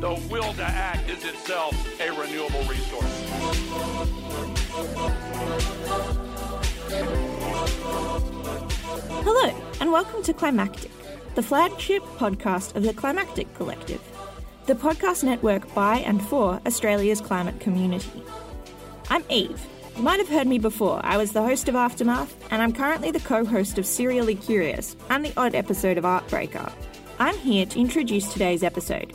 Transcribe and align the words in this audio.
the 0.00 0.12
will 0.30 0.52
to 0.52 0.62
act 0.62 1.08
is 1.08 1.24
itself 1.24 1.74
a 2.00 2.10
renewable 2.10 2.62
resource. 2.64 3.24
Hello, 9.24 9.54
and 9.80 9.90
welcome 9.90 10.22
to 10.22 10.34
Climactic, 10.34 10.90
the 11.34 11.42
flagship 11.42 12.02
podcast 12.18 12.76
of 12.76 12.82
the 12.82 12.92
Climactic 12.92 13.52
Collective, 13.54 14.02
the 14.66 14.74
podcast 14.74 15.24
network 15.24 15.72
by 15.74 16.00
and 16.00 16.22
for 16.22 16.60
Australia's 16.66 17.22
climate 17.22 17.58
community. 17.58 18.22
I'm 19.08 19.24
Eve. 19.30 19.64
You 19.96 20.02
might 20.02 20.18
have 20.20 20.28
heard 20.28 20.46
me 20.46 20.58
before. 20.58 21.00
I 21.04 21.16
was 21.16 21.32
the 21.32 21.42
host 21.42 21.70
of 21.70 21.74
Aftermath, 21.74 22.36
and 22.50 22.60
I'm 22.60 22.74
currently 22.74 23.10
the 23.10 23.20
co 23.20 23.46
host 23.46 23.78
of 23.78 23.86
Serially 23.86 24.34
Curious 24.34 24.94
and 25.08 25.24
the 25.24 25.32
odd 25.38 25.54
episode 25.54 25.96
of 25.96 26.04
Artbreaker. 26.04 26.70
I'm 27.18 27.38
here 27.38 27.64
to 27.64 27.80
introduce 27.80 28.30
today's 28.30 28.62
episode, 28.62 29.14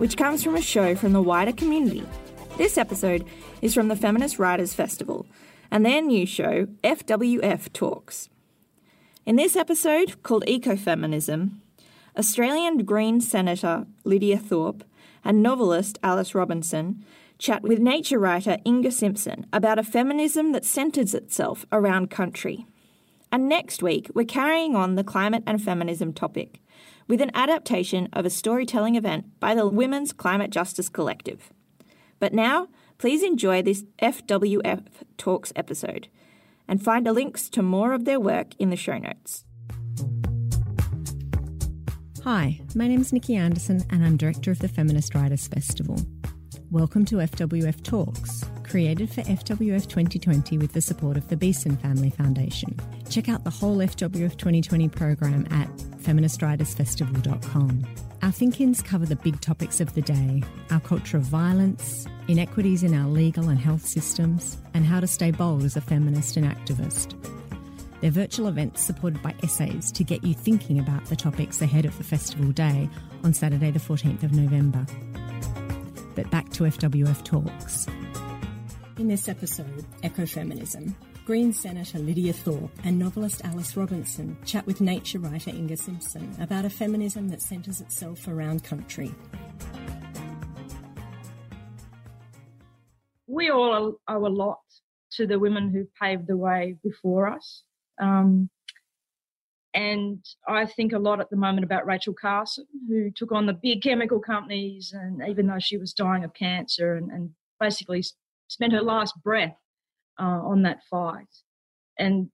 which 0.00 0.16
comes 0.16 0.42
from 0.42 0.56
a 0.56 0.62
show 0.62 0.94
from 0.94 1.12
the 1.12 1.20
wider 1.20 1.52
community. 1.52 2.02
This 2.56 2.78
episode 2.78 3.22
is 3.60 3.74
from 3.74 3.88
the 3.88 3.94
Feminist 3.94 4.38
Writers 4.38 4.72
Festival 4.72 5.26
and 5.70 5.84
their 5.84 6.00
new 6.00 6.24
show, 6.24 6.68
FWF 6.82 7.70
Talks. 7.74 8.30
In 9.26 9.36
this 9.36 9.56
episode, 9.56 10.22
called 10.22 10.46
Ecofeminism, 10.46 11.50
Australian 12.16 12.78
Green 12.86 13.20
Senator 13.20 13.86
Lidia 14.04 14.38
Thorpe 14.38 14.84
and 15.22 15.42
novelist 15.42 15.98
Alice 16.02 16.34
Robinson 16.34 17.04
chat 17.36 17.60
with 17.60 17.78
nature 17.78 18.18
writer 18.18 18.56
Inga 18.66 18.92
Simpson 18.92 19.44
about 19.52 19.78
a 19.78 19.84
feminism 19.84 20.52
that 20.52 20.64
centres 20.64 21.12
itself 21.12 21.66
around 21.72 22.08
country. 22.08 22.64
And 23.30 23.50
next 23.50 23.82
week, 23.82 24.10
we're 24.14 24.24
carrying 24.24 24.74
on 24.74 24.94
the 24.94 25.04
climate 25.04 25.42
and 25.46 25.62
feminism 25.62 26.14
topic 26.14 26.58
with 27.10 27.20
an 27.20 27.32
adaptation 27.34 28.08
of 28.12 28.24
a 28.24 28.30
storytelling 28.30 28.94
event 28.94 29.24
by 29.40 29.52
the 29.52 29.66
Women's 29.66 30.12
Climate 30.12 30.52
Justice 30.52 30.88
Collective. 30.88 31.52
But 32.20 32.32
now, 32.32 32.68
please 32.98 33.24
enjoy 33.24 33.62
this 33.62 33.84
FWF 34.00 34.84
Talks 35.18 35.52
episode 35.56 36.06
and 36.68 36.80
find 36.80 37.04
the 37.04 37.12
links 37.12 37.48
to 37.48 37.62
more 37.64 37.94
of 37.94 38.04
their 38.04 38.20
work 38.20 38.54
in 38.60 38.70
the 38.70 38.76
show 38.76 38.96
notes. 38.96 39.44
Hi, 42.22 42.60
my 42.76 42.86
name 42.86 43.00
is 43.00 43.12
Nikki 43.12 43.34
Anderson 43.34 43.82
and 43.90 44.04
I'm 44.04 44.16
director 44.16 44.52
of 44.52 44.60
the 44.60 44.68
Feminist 44.68 45.12
Writers 45.12 45.48
Festival. 45.48 45.98
Welcome 46.72 47.04
to 47.06 47.16
FWF 47.16 47.82
Talks, 47.82 48.44
created 48.62 49.10
for 49.10 49.22
FWF 49.22 49.88
2020 49.88 50.56
with 50.56 50.72
the 50.72 50.80
support 50.80 51.16
of 51.16 51.26
the 51.26 51.34
Besen 51.34 51.76
Family 51.82 52.10
Foundation. 52.10 52.78
Check 53.08 53.28
out 53.28 53.42
the 53.42 53.50
whole 53.50 53.78
FWF 53.78 54.38
2020 54.38 54.88
program 54.90 55.48
at 55.50 55.68
feministwritersfestival.com. 55.98 57.84
Our 58.22 58.30
think 58.30 58.60
ins 58.60 58.82
cover 58.82 59.04
the 59.04 59.16
big 59.16 59.40
topics 59.40 59.80
of 59.80 59.92
the 59.94 60.02
day 60.02 60.44
our 60.70 60.78
culture 60.78 61.16
of 61.16 61.24
violence, 61.24 62.06
inequities 62.28 62.84
in 62.84 62.94
our 62.94 63.08
legal 63.08 63.48
and 63.48 63.58
health 63.58 63.84
systems, 63.84 64.56
and 64.72 64.86
how 64.86 65.00
to 65.00 65.08
stay 65.08 65.32
bold 65.32 65.64
as 65.64 65.76
a 65.76 65.80
feminist 65.80 66.36
and 66.36 66.46
activist. 66.46 67.16
They're 68.00 68.12
virtual 68.12 68.46
events 68.46 68.84
supported 68.84 69.20
by 69.24 69.34
essays 69.42 69.90
to 69.90 70.04
get 70.04 70.22
you 70.22 70.34
thinking 70.34 70.78
about 70.78 71.06
the 71.06 71.16
topics 71.16 71.60
ahead 71.60 71.84
of 71.84 71.98
the 71.98 72.04
festival 72.04 72.52
day 72.52 72.88
on 73.24 73.34
Saturday, 73.34 73.72
the 73.72 73.80
14th 73.80 74.22
of 74.22 74.32
November. 74.32 74.86
But 76.20 76.30
back 76.30 76.50
to 76.50 76.64
FWF 76.64 77.24
Talks. 77.24 77.86
In 78.98 79.08
this 79.08 79.26
episode, 79.26 79.86
Ecofeminism, 80.02 80.94
Green 81.24 81.50
Senator 81.50 81.98
Lidia 81.98 82.34
Thorpe 82.34 82.78
and 82.84 82.98
novelist 82.98 83.42
Alice 83.42 83.74
Robinson 83.74 84.36
chat 84.44 84.66
with 84.66 84.82
nature 84.82 85.18
writer 85.18 85.48
Inga 85.48 85.78
Simpson 85.78 86.36
about 86.38 86.66
a 86.66 86.68
feminism 86.68 87.30
that 87.30 87.40
centres 87.40 87.80
itself 87.80 88.28
around 88.28 88.64
country. 88.64 89.14
We 93.26 93.48
all 93.48 93.94
owe 94.06 94.26
a 94.26 94.28
lot 94.28 94.60
to 95.12 95.26
the 95.26 95.38
women 95.38 95.70
who 95.70 95.88
paved 95.98 96.26
the 96.26 96.36
way 96.36 96.76
before 96.84 97.28
us. 97.28 97.62
Um, 97.98 98.50
and 99.74 100.24
I 100.48 100.66
think 100.66 100.92
a 100.92 100.98
lot 100.98 101.20
at 101.20 101.30
the 101.30 101.36
moment 101.36 101.64
about 101.64 101.86
Rachel 101.86 102.14
Carson, 102.14 102.66
who 102.88 103.10
took 103.14 103.30
on 103.32 103.46
the 103.46 103.52
big 103.52 103.82
chemical 103.82 104.18
companies, 104.18 104.92
and 104.92 105.22
even 105.28 105.46
though 105.46 105.60
she 105.60 105.76
was 105.76 105.92
dying 105.92 106.24
of 106.24 106.34
cancer, 106.34 106.96
and, 106.96 107.10
and 107.10 107.30
basically 107.60 108.02
spent 108.48 108.72
her 108.72 108.82
last 108.82 109.14
breath 109.22 109.56
uh, 110.18 110.40
on 110.42 110.62
that 110.62 110.80
fight. 110.90 111.28
And 111.98 112.30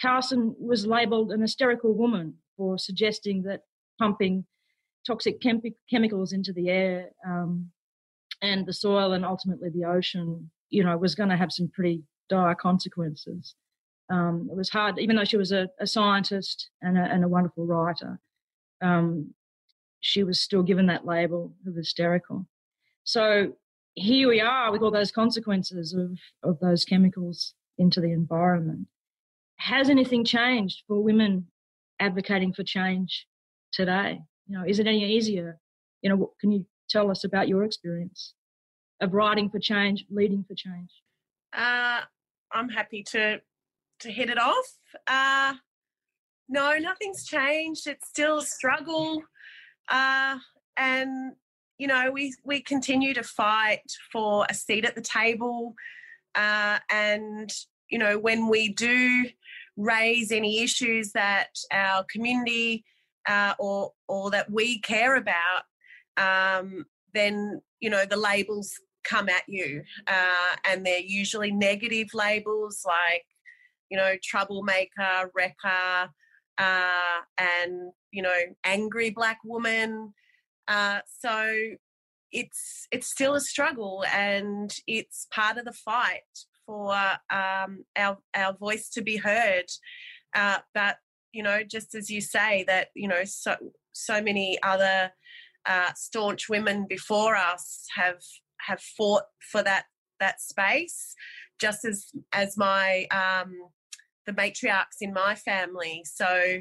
Carson 0.00 0.56
was 0.58 0.86
labelled 0.86 1.30
an 1.30 1.42
hysterical 1.42 1.94
woman 1.94 2.34
for 2.56 2.78
suggesting 2.78 3.42
that 3.42 3.60
pumping 3.98 4.46
toxic 5.06 5.40
chem- 5.40 5.62
chemicals 5.88 6.32
into 6.32 6.52
the 6.52 6.68
air 6.68 7.10
um, 7.26 7.70
and 8.42 8.66
the 8.66 8.72
soil 8.72 9.12
and 9.12 9.24
ultimately 9.24 9.68
the 9.70 9.84
ocean, 9.84 10.50
you 10.70 10.82
know, 10.82 10.96
was 10.96 11.14
going 11.14 11.28
to 11.28 11.36
have 11.36 11.52
some 11.52 11.70
pretty 11.72 12.02
dire 12.28 12.54
consequences. 12.54 13.54
Um, 14.10 14.48
it 14.50 14.56
was 14.56 14.68
hard, 14.68 14.98
even 14.98 15.16
though 15.16 15.24
she 15.24 15.36
was 15.36 15.52
a, 15.52 15.68
a 15.78 15.86
scientist 15.86 16.70
and 16.82 16.98
a, 16.98 17.02
and 17.02 17.22
a, 17.22 17.28
wonderful 17.28 17.64
writer. 17.64 18.18
Um, 18.82 19.34
she 20.00 20.24
was 20.24 20.40
still 20.40 20.64
given 20.64 20.86
that 20.86 21.06
label 21.06 21.52
of 21.66 21.76
hysterical. 21.76 22.46
So 23.04 23.52
here 23.94 24.28
we 24.28 24.40
are 24.40 24.72
with 24.72 24.82
all 24.82 24.90
those 24.90 25.12
consequences 25.12 25.94
of, 25.94 26.18
of 26.42 26.58
those 26.58 26.84
chemicals 26.84 27.54
into 27.78 28.00
the 28.00 28.12
environment. 28.12 28.88
Has 29.56 29.88
anything 29.88 30.24
changed 30.24 30.82
for 30.88 31.00
women 31.02 31.46
advocating 32.00 32.52
for 32.52 32.64
change 32.64 33.26
today? 33.72 34.20
You 34.48 34.58
know, 34.58 34.64
is 34.66 34.80
it 34.80 34.86
any 34.86 35.04
easier? 35.04 35.60
You 36.02 36.10
know, 36.10 36.32
can 36.40 36.50
you 36.50 36.66
tell 36.88 37.10
us 37.10 37.24
about 37.24 37.46
your 37.46 37.62
experience 37.62 38.34
of 39.00 39.14
writing 39.14 39.50
for 39.50 39.58
change, 39.58 40.04
leading 40.10 40.44
for 40.44 40.54
change? 40.54 40.90
Uh, 41.52 42.00
I'm 42.52 42.68
happy 42.68 43.02
to 43.10 43.40
to 44.00 44.10
hit 44.10 44.30
it 44.30 44.38
off. 44.38 44.66
Uh, 45.06 45.54
no, 46.48 46.76
nothing's 46.78 47.24
changed. 47.24 47.86
It's 47.86 48.08
still 48.08 48.38
a 48.38 48.42
struggle. 48.44 49.22
Uh, 49.90 50.38
and, 50.76 51.32
you 51.78 51.86
know, 51.86 52.10
we, 52.10 52.34
we 52.44 52.60
continue 52.60 53.14
to 53.14 53.22
fight 53.22 53.82
for 54.12 54.46
a 54.48 54.54
seat 54.54 54.84
at 54.84 54.94
the 54.94 55.00
table. 55.00 55.74
Uh, 56.34 56.78
and, 56.90 57.52
you 57.88 57.98
know, 57.98 58.18
when 58.18 58.48
we 58.48 58.72
do 58.72 59.26
raise 59.76 60.32
any 60.32 60.62
issues 60.62 61.12
that 61.12 61.48
our 61.72 62.04
community 62.10 62.84
uh, 63.28 63.54
or, 63.58 63.92
or 64.08 64.30
that 64.30 64.50
we 64.50 64.80
care 64.80 65.16
about, 65.16 65.62
um, 66.16 66.84
then, 67.14 67.60
you 67.80 67.90
know, 67.90 68.04
the 68.04 68.16
labels 68.16 68.72
come 69.04 69.28
at 69.28 69.42
you. 69.48 69.82
Uh, 70.06 70.56
and 70.68 70.84
they're 70.84 71.00
usually 71.00 71.50
negative 71.50 72.08
labels 72.12 72.82
like 72.86 73.24
you 73.90 73.96
know, 73.96 74.14
troublemaker, 74.22 75.30
wrecker, 75.34 76.10
uh, 76.58 77.20
and 77.38 77.92
you 78.12 78.22
know, 78.22 78.40
angry 78.64 79.10
black 79.10 79.38
woman. 79.44 80.12
Uh, 80.68 81.00
so 81.20 81.54
it's 82.32 82.86
it's 82.92 83.10
still 83.10 83.34
a 83.34 83.40
struggle, 83.40 84.04
and 84.12 84.74
it's 84.86 85.26
part 85.32 85.58
of 85.58 85.64
the 85.64 85.72
fight 85.72 86.20
for 86.66 86.94
um, 87.30 87.84
our 87.96 88.18
our 88.34 88.56
voice 88.58 88.88
to 88.90 89.02
be 89.02 89.16
heard. 89.16 89.66
Uh, 90.34 90.58
but 90.74 90.96
you 91.32 91.42
know, 91.42 91.62
just 91.62 91.94
as 91.94 92.10
you 92.10 92.20
say 92.20 92.64
that 92.66 92.88
you 92.94 93.08
know, 93.08 93.24
so 93.24 93.56
so 93.92 94.22
many 94.22 94.58
other 94.62 95.12
uh, 95.66 95.92
staunch 95.94 96.48
women 96.48 96.86
before 96.88 97.36
us 97.36 97.86
have 97.96 98.22
have 98.60 98.80
fought 98.80 99.24
for 99.50 99.62
that 99.62 99.84
that 100.20 100.40
space, 100.40 101.14
just 101.60 101.84
as 101.84 102.06
as 102.32 102.56
my 102.56 103.06
um, 103.10 103.52
the 104.30 104.40
matriarchs 104.40 105.00
in 105.00 105.12
my 105.12 105.34
family. 105.34 106.04
So 106.04 106.60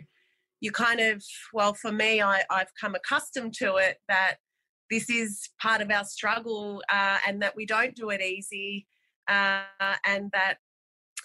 you 0.62 0.72
kind 0.72 1.00
of, 1.00 1.24
well, 1.54 1.74
for 1.74 1.92
me, 1.92 2.22
I, 2.22 2.44
I've 2.50 2.72
come 2.80 2.96
accustomed 2.96 3.54
to 3.56 3.76
it 3.78 3.98
that 4.08 4.36
this 4.90 5.10
is 5.10 5.50
part 5.62 5.82
of 5.82 5.92
our 5.92 6.04
struggle 6.04 6.82
uh, 6.92 7.18
and 7.28 7.42
that 7.42 7.56
we 7.56 7.66
don't 7.66 7.96
do 7.96 8.10
it 8.10 8.22
easy 8.22 8.88
uh, 9.30 9.62
and 10.06 10.32
that 10.34 10.56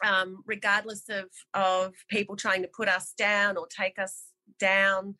um, 0.04 0.42
regardless 0.46 1.04
of, 1.08 1.26
of 1.54 1.94
people 2.10 2.36
trying 2.36 2.62
to 2.62 2.68
put 2.76 2.88
us 2.88 3.14
down 3.16 3.56
or 3.56 3.66
take 3.66 3.98
us 3.98 4.24
down, 4.58 5.14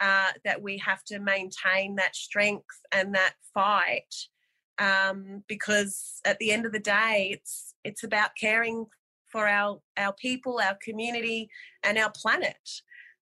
uh, 0.00 0.32
that 0.44 0.60
we 0.60 0.76
have 0.78 1.04
to 1.04 1.20
maintain 1.20 1.94
that 1.94 2.16
strength 2.16 2.80
and 2.92 3.14
that 3.14 3.34
fight 3.54 4.12
um, 4.78 5.44
because 5.48 6.20
at 6.24 6.38
the 6.38 6.50
end 6.50 6.66
of 6.66 6.72
the 6.72 6.80
day, 6.80 7.30
it's 7.32 7.74
it's 7.84 8.02
about 8.02 8.30
caring 8.38 8.86
for 9.34 9.48
our 9.48 9.80
our 9.96 10.12
people, 10.12 10.60
our 10.62 10.78
community, 10.80 11.50
and 11.82 11.98
our 11.98 12.12
planet. 12.12 12.70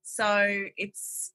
So 0.02 0.46
it's 0.76 1.32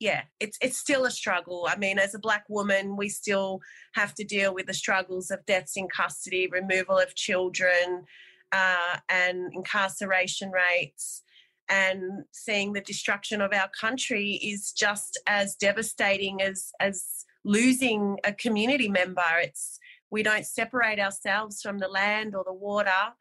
yeah, 0.00 0.22
it's 0.40 0.56
it's 0.62 0.78
still 0.78 1.04
a 1.04 1.10
struggle. 1.10 1.66
I 1.68 1.76
mean, 1.76 1.98
as 1.98 2.14
a 2.14 2.18
black 2.18 2.44
woman, 2.48 2.96
we 2.96 3.10
still 3.10 3.60
have 3.94 4.14
to 4.14 4.24
deal 4.24 4.54
with 4.54 4.66
the 4.66 4.74
struggles 4.74 5.30
of 5.30 5.44
deaths 5.44 5.76
in 5.76 5.86
custody, 5.94 6.48
removal 6.50 6.98
of 6.98 7.14
children, 7.14 8.04
uh, 8.52 8.96
and 9.10 9.52
incarceration 9.52 10.50
rates. 10.50 11.22
And 11.68 12.24
seeing 12.32 12.72
the 12.72 12.80
destruction 12.80 13.42
of 13.42 13.52
our 13.52 13.68
country 13.78 14.40
is 14.42 14.72
just 14.72 15.20
as 15.26 15.56
devastating 15.56 16.40
as 16.40 16.70
as 16.80 17.26
losing 17.44 18.16
a 18.24 18.32
community 18.32 18.88
member. 18.88 19.30
It's 19.40 19.78
we 20.10 20.22
don't 20.22 20.46
separate 20.46 21.00
ourselves 21.00 21.60
from 21.60 21.76
the 21.78 21.88
land 21.88 22.34
or 22.34 22.44
the 22.44 22.54
water. 22.54 23.12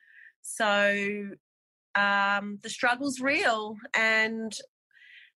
So 0.45 1.29
um, 1.95 2.59
the 2.61 2.69
struggle's 2.69 3.19
real, 3.19 3.77
and 3.95 4.55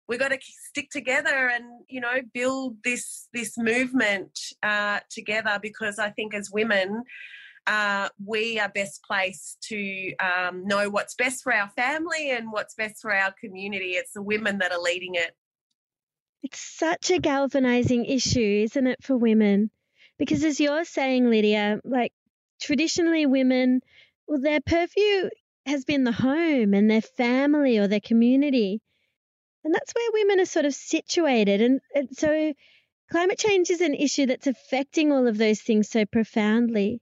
we've 0.07 0.19
got 0.19 0.29
to 0.29 0.37
stick 0.41 0.89
together 0.89 1.49
and 1.49 1.63
you 1.87 2.01
know 2.01 2.21
build 2.33 2.77
this 2.83 3.29
this 3.33 3.57
movement 3.57 4.37
uh, 4.61 4.99
together 5.09 5.59
because 5.61 5.97
I 5.97 6.11
think 6.11 6.33
as 6.33 6.51
women. 6.51 7.03
Uh, 7.69 8.07
we 8.25 8.57
are 8.61 8.69
best 8.69 9.03
placed 9.03 9.61
to 9.61 10.13
um, 10.23 10.65
know 10.65 10.89
what's 10.89 11.15
best 11.15 11.43
for 11.43 11.53
our 11.53 11.67
family 11.71 12.31
and 12.31 12.49
what's 12.49 12.73
best 12.75 13.01
for 13.01 13.13
our 13.13 13.33
community. 13.43 13.91
It's 13.91 14.13
the 14.13 14.21
women 14.21 14.59
that 14.59 14.71
are 14.71 14.79
leading 14.79 15.15
it. 15.15 15.35
It's 16.43 16.61
such 16.61 17.11
a 17.11 17.19
galvanizing 17.19 18.05
issue, 18.05 18.61
isn't 18.63 18.87
it, 18.87 19.03
for 19.03 19.17
women? 19.17 19.69
Because 20.17 20.45
as 20.45 20.61
you're 20.61 20.85
saying, 20.85 21.29
Lidia, 21.29 21.81
like 21.83 22.13
traditionally 22.61 23.25
women, 23.25 23.81
well, 24.27 24.41
their 24.41 24.59
purview 24.59 25.29
has 25.65 25.85
been 25.85 26.03
the 26.03 26.11
home 26.11 26.73
and 26.73 26.89
their 26.89 27.01
family 27.01 27.77
or 27.77 27.87
their 27.87 27.99
community. 27.99 28.81
And 29.63 29.73
that's 29.73 29.93
where 29.93 30.11
women 30.13 30.39
are 30.39 30.45
sort 30.45 30.65
of 30.65 30.73
situated. 30.73 31.61
And, 31.61 31.81
and 31.93 32.09
so 32.15 32.53
climate 33.11 33.39
change 33.39 33.69
is 33.69 33.81
an 33.81 33.93
issue 33.93 34.25
that's 34.25 34.47
affecting 34.47 35.11
all 35.11 35.27
of 35.27 35.37
those 35.37 35.61
things 35.61 35.89
so 35.89 36.05
profoundly. 36.05 37.01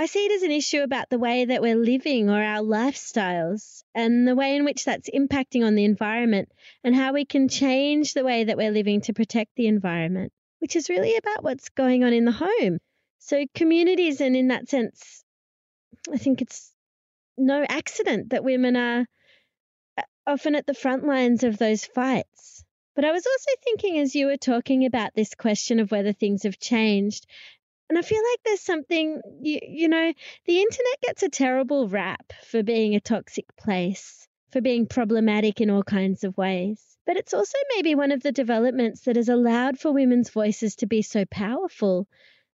I 0.00 0.06
see 0.06 0.26
it 0.26 0.32
as 0.32 0.42
an 0.42 0.52
issue 0.52 0.82
about 0.82 1.10
the 1.10 1.18
way 1.18 1.46
that 1.46 1.60
we're 1.60 1.74
living 1.74 2.30
or 2.30 2.40
our 2.40 2.62
lifestyles 2.62 3.82
and 3.94 4.28
the 4.28 4.36
way 4.36 4.54
in 4.54 4.64
which 4.64 4.84
that's 4.84 5.10
impacting 5.10 5.66
on 5.66 5.74
the 5.74 5.84
environment 5.84 6.50
and 6.84 6.94
how 6.94 7.12
we 7.12 7.24
can 7.24 7.48
change 7.48 8.14
the 8.14 8.24
way 8.24 8.44
that 8.44 8.56
we're 8.56 8.70
living 8.70 9.00
to 9.02 9.12
protect 9.12 9.56
the 9.56 9.66
environment, 9.66 10.32
which 10.60 10.76
is 10.76 10.88
really 10.88 11.16
about 11.16 11.42
what's 11.42 11.70
going 11.70 12.04
on 12.04 12.12
in 12.12 12.24
the 12.24 12.30
home. 12.32 12.78
So, 13.18 13.44
communities, 13.54 14.20
and 14.20 14.36
in 14.36 14.48
that 14.48 14.68
sense, 14.68 15.24
I 16.12 16.18
think 16.18 16.42
it's 16.42 16.72
no 17.36 17.64
accident 17.68 18.30
that 18.30 18.44
women 18.44 18.76
are 18.76 19.06
uh, 19.96 20.02
often 20.26 20.54
at 20.54 20.66
the 20.66 20.74
front 20.74 21.06
lines 21.06 21.44
of 21.44 21.58
those 21.58 21.84
fights. 21.84 22.64
But 22.94 23.04
I 23.04 23.12
was 23.12 23.26
also 23.26 23.60
thinking 23.62 23.98
as 23.98 24.14
you 24.14 24.26
were 24.26 24.36
talking 24.36 24.84
about 24.84 25.14
this 25.14 25.34
question 25.34 25.78
of 25.78 25.90
whether 25.90 26.12
things 26.12 26.42
have 26.42 26.58
changed 26.58 27.26
and 27.88 27.98
I 27.98 28.02
feel 28.02 28.18
like 28.18 28.40
there's 28.44 28.60
something, 28.60 29.20
you, 29.40 29.60
you 29.66 29.88
know, 29.88 30.12
the 30.44 30.60
internet 30.60 31.00
gets 31.02 31.22
a 31.22 31.30
terrible 31.30 31.88
rap 31.88 32.34
for 32.44 32.62
being 32.62 32.94
a 32.94 33.00
toxic 33.00 33.46
place, 33.56 34.28
for 34.50 34.60
being 34.60 34.86
problematic 34.86 35.60
in 35.62 35.70
all 35.70 35.82
kinds 35.82 36.22
of 36.22 36.36
ways. 36.36 36.82
But 37.06 37.16
it's 37.16 37.32
also 37.32 37.56
maybe 37.74 37.94
one 37.94 38.12
of 38.12 38.22
the 38.22 38.32
developments 38.32 39.02
that 39.02 39.16
has 39.16 39.30
allowed 39.30 39.78
for 39.78 39.90
women's 39.90 40.28
voices 40.28 40.76
to 40.76 40.86
be 40.86 41.00
so 41.00 41.24
powerful. 41.24 42.06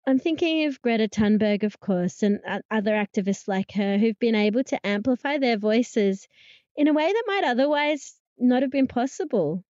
I'm 0.08 0.20
thinking 0.20 0.66
of 0.66 0.82
Greta 0.82 1.08
Thunberg, 1.08 1.64
of 1.64 1.80
course, 1.80 2.24
and 2.24 2.40
other 2.72 2.92
activists 2.92 3.48
like 3.48 3.72
her 3.74 3.98
who've 3.98 4.18
been 4.20 4.36
able 4.36 4.64
to 4.66 4.86
amplify 4.86 5.38
their 5.38 5.58
voices 5.58 6.28
in 6.76 6.88
a 6.88 6.94
way 6.94 7.06
that 7.06 7.24
might 7.28 7.44
otherwise 7.44 8.16
not 8.38 8.64
have 8.64 8.72
been 8.72 8.88
possible 8.88 9.64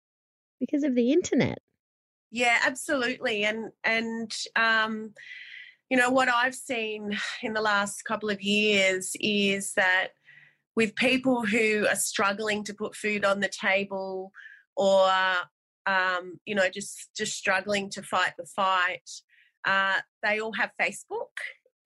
because 0.58 0.84
of 0.84 0.94
the 0.94 1.12
internet. 1.12 1.58
Yeah, 2.30 2.58
absolutely. 2.64 3.44
And 3.44 3.72
and 3.84 4.32
um 4.56 5.12
you 5.90 5.98
know, 5.98 6.08
what 6.08 6.30
I've 6.30 6.54
seen 6.54 7.18
in 7.42 7.52
the 7.52 7.60
last 7.60 8.04
couple 8.04 8.30
of 8.30 8.40
years 8.40 9.14
is 9.20 9.74
that 9.74 10.12
with 10.74 10.94
people 10.94 11.44
who 11.44 11.86
are 11.86 11.96
struggling 11.96 12.64
to 12.64 12.72
put 12.72 12.96
food 12.96 13.26
on 13.26 13.40
the 13.40 13.48
table 13.48 14.32
or 14.74 15.10
um, 15.86 16.40
you 16.44 16.54
know 16.54 16.68
just 16.68 17.10
just 17.16 17.36
struggling 17.36 17.90
to 17.90 18.02
fight 18.02 18.32
the 18.38 18.46
fight 18.46 19.10
uh, 19.64 19.98
they 20.22 20.40
all 20.40 20.52
have 20.52 20.70
facebook 20.80 21.32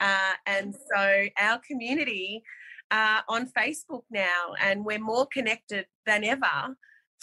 uh, 0.01 0.35
and 0.47 0.75
so 0.75 1.27
our 1.41 1.61
community 1.69 2.43
uh, 2.91 3.21
on 3.29 3.49
facebook 3.57 4.03
now 4.11 4.55
and 4.63 4.85
we're 4.85 4.99
more 4.99 5.27
connected 5.33 5.87
than 6.05 6.25
ever 6.25 6.77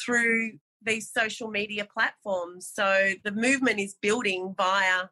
through 0.04 0.52
these 0.86 1.12
social 1.12 1.50
media 1.50 1.88
platforms 1.94 2.70
so 2.74 3.12
the 3.24 3.32
movement 3.32 3.80
is 3.80 3.96
building 4.02 4.54
via 4.58 5.10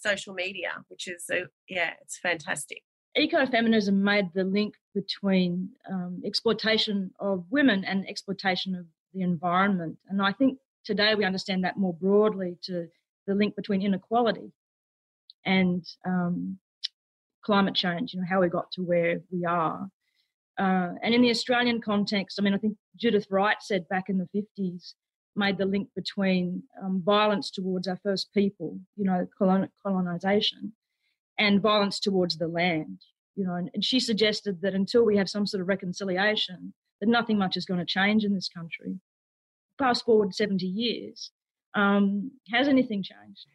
social 0.00 0.34
media, 0.34 0.70
which 0.88 1.08
is 1.08 1.24
a, 1.30 1.42
yeah, 1.68 1.92
it's 2.00 2.18
fantastic. 2.18 2.82
Ecofeminism 3.16 3.94
made 3.94 4.26
the 4.34 4.44
link 4.44 4.74
between 4.94 5.68
um, 5.90 6.22
exploitation 6.24 7.10
of 7.20 7.44
women 7.50 7.84
and 7.84 8.08
exploitation 8.08 8.74
of 8.74 8.86
the 9.12 9.22
environment, 9.22 9.98
and 10.08 10.22
I 10.22 10.32
think 10.32 10.58
today 10.84 11.14
we 11.16 11.24
understand 11.24 11.64
that 11.64 11.76
more 11.76 11.94
broadly 11.94 12.56
to 12.64 12.86
the 13.26 13.34
link 13.34 13.56
between 13.56 13.82
inequality 13.82 14.52
and 15.44 15.84
um, 16.06 16.58
climate 17.42 17.74
change. 17.74 18.14
You 18.14 18.20
know 18.20 18.26
how 18.28 18.40
we 18.40 18.48
got 18.48 18.70
to 18.72 18.82
where 18.82 19.20
we 19.30 19.44
are. 19.44 19.88
Uh, 20.58 20.90
and 21.02 21.14
in 21.14 21.22
the 21.22 21.30
Australian 21.30 21.80
context, 21.80 22.38
I 22.38 22.42
mean, 22.42 22.54
I 22.54 22.58
think 22.58 22.76
Judith 22.96 23.26
Wright 23.30 23.56
said 23.60 23.88
back 23.88 24.08
in 24.08 24.18
the 24.18 24.28
50s 24.58 24.94
made 25.36 25.56
the 25.58 25.64
link 25.64 25.88
between 25.94 26.62
um, 26.82 27.02
violence 27.04 27.50
towards 27.50 27.88
our 27.88 27.98
first 28.02 28.32
people, 28.34 28.78
you 28.96 29.04
know, 29.04 29.26
colon- 29.38 29.70
colonization, 29.82 30.72
and 31.38 31.62
violence 31.62 31.98
towards 31.98 32.36
the 32.36 32.48
land. 32.48 33.00
You 33.36 33.46
know, 33.46 33.54
and, 33.54 33.70
and 33.72 33.84
she 33.84 34.00
suggested 34.00 34.60
that 34.60 34.74
until 34.74 35.04
we 35.04 35.16
have 35.16 35.30
some 35.30 35.46
sort 35.46 35.62
of 35.62 35.68
reconciliation, 35.68 36.74
that 37.00 37.08
nothing 37.08 37.38
much 37.38 37.56
is 37.56 37.64
going 37.64 37.80
to 37.80 37.86
change 37.86 38.24
in 38.24 38.34
this 38.34 38.48
country. 38.48 39.00
Fast 39.78 40.04
forward 40.04 40.34
70 40.34 40.66
years, 40.66 41.30
um, 41.74 42.32
has 42.52 42.68
anything 42.68 43.02
changed? 43.02 43.46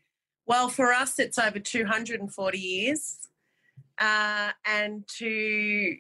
Well, 0.48 0.70
for 0.70 0.94
us, 0.94 1.18
it's 1.20 1.40
over 1.40 1.60
240 1.60 2.58
years. 2.58 3.28
Uh, 3.98 4.52
and 4.66 5.08
to, 5.08 5.96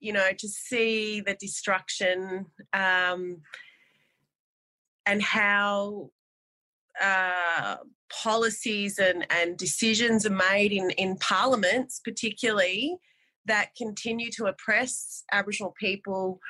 you 0.00 0.12
know, 0.12 0.30
to 0.38 0.48
see 0.48 1.20
the 1.20 1.34
destruction, 1.34 2.46
um, 2.72 3.38
and 5.06 5.22
how 5.22 6.10
uh, 7.00 7.76
policies 8.10 8.98
and, 8.98 9.26
and 9.30 9.56
decisions 9.56 10.26
are 10.26 10.30
made 10.30 10.72
in, 10.72 10.90
in 10.90 11.16
parliaments, 11.16 12.00
particularly, 12.02 12.96
that 13.46 13.74
continue 13.76 14.30
to 14.30 14.46
oppress 14.46 15.24
Aboriginal 15.32 15.74
people 15.78 16.40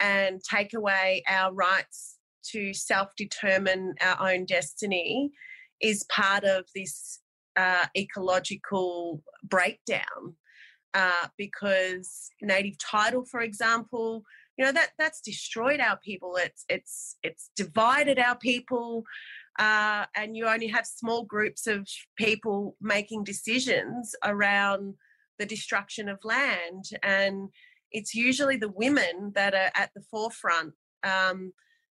and 0.00 0.42
take 0.42 0.74
away 0.74 1.22
our 1.28 1.52
rights 1.52 2.18
to 2.44 2.74
self 2.74 3.14
determine 3.16 3.94
our 4.00 4.32
own 4.32 4.44
destiny 4.44 5.30
is 5.82 6.04
part 6.04 6.44
of 6.44 6.64
this 6.74 7.20
uh, 7.56 7.86
ecological 7.96 9.22
breakdown. 9.42 10.36
Uh, 10.94 11.26
because 11.38 12.28
native 12.42 12.76
title, 12.78 13.24
for 13.24 13.40
example, 13.40 14.22
you 14.58 14.64
know 14.64 14.72
that 14.72 14.90
that's 14.98 15.20
destroyed 15.20 15.80
our 15.80 15.98
people 16.04 16.36
it's 16.36 16.64
it's 16.68 17.16
it's 17.22 17.50
divided 17.56 18.18
our 18.18 18.36
people 18.36 19.04
uh, 19.58 20.06
and 20.16 20.36
you 20.36 20.46
only 20.46 20.66
have 20.66 20.86
small 20.86 21.24
groups 21.24 21.66
of 21.66 21.86
people 22.16 22.76
making 22.80 23.24
decisions 23.24 24.14
around 24.24 24.94
the 25.38 25.46
destruction 25.46 26.08
of 26.08 26.18
land 26.24 26.84
and 27.02 27.48
it's 27.90 28.14
usually 28.14 28.56
the 28.56 28.70
women 28.70 29.32
that 29.34 29.54
are 29.54 29.70
at 29.74 29.90
the 29.94 30.02
forefront 30.10 30.72
um, 31.04 31.52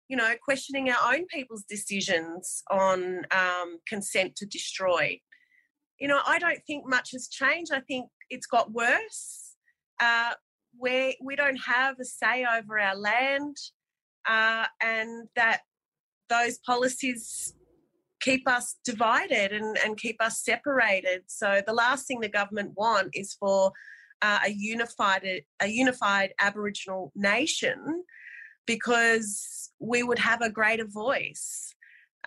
you 0.10 0.18
know 0.18 0.34
questioning 0.44 0.90
our 0.90 1.14
own 1.14 1.26
people's 1.28 1.64
decisions 1.64 2.64
on 2.70 3.26
um, 3.32 3.78
consent 3.88 4.36
to 4.38 4.46
destroy. 4.46 5.20
You 6.00 6.08
know 6.08 6.20
i 6.26 6.40
don't 6.40 6.62
think 6.66 6.84
much 6.88 7.12
has 7.12 7.28
changed. 7.28 7.72
I 7.74 7.82
think 7.82 8.10
it's 8.30 8.48
got 8.48 8.72
worse. 8.72 9.56
Uh, 10.02 10.34
we 10.78 11.18
we 11.22 11.36
don't 11.36 11.60
have 11.66 11.96
a 12.00 12.06
say 12.06 12.46
over 12.46 12.80
our 12.80 12.96
land, 12.96 13.56
uh, 14.28 14.66
and 14.82 15.28
that 15.36 15.62
those 16.30 16.58
policies 16.60 17.54
keep 18.22 18.48
us 18.48 18.76
divided 18.84 19.52
and, 19.54 19.78
and 19.84 19.98
keep 19.98 20.18
us 20.22 20.44
separated. 20.44 21.24
So 21.28 21.62
the 21.66 21.74
last 21.74 22.06
thing 22.06 22.20
the 22.20 22.30
government 22.30 22.74
want 22.76 23.10
is 23.14 23.34
for 23.34 23.72
uh, 24.22 24.40
a 24.46 24.50
unified 24.50 25.26
a 25.62 25.68
unified 25.68 26.34
Aboriginal 26.40 27.12
nation 27.16 28.04
because 28.66 29.69
we 29.80 30.04
would 30.04 30.20
have 30.20 30.42
a 30.42 30.50
greater 30.50 30.86
voice. 30.86 31.74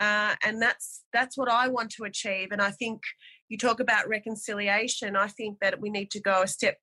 Uh, 0.00 0.34
and 0.42 0.60
that's 0.60 1.04
that's 1.12 1.36
what 1.36 1.50
I 1.50 1.68
want 1.68 1.90
to 1.92 2.04
achieve. 2.04 2.48
And 2.50 2.62
I 2.62 2.70
think 2.70 3.02
you 3.48 3.58
talk 3.58 3.80
about 3.80 4.08
reconciliation. 4.08 5.16
I 5.16 5.28
think 5.28 5.58
that 5.60 5.80
we 5.80 5.90
need 5.90 6.10
to 6.12 6.20
go 6.20 6.42
a 6.42 6.46
step 6.48 6.78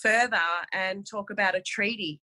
further 0.00 0.38
and 0.72 1.04
talk 1.04 1.30
about 1.30 1.56
a 1.56 1.60
treaty 1.60 2.20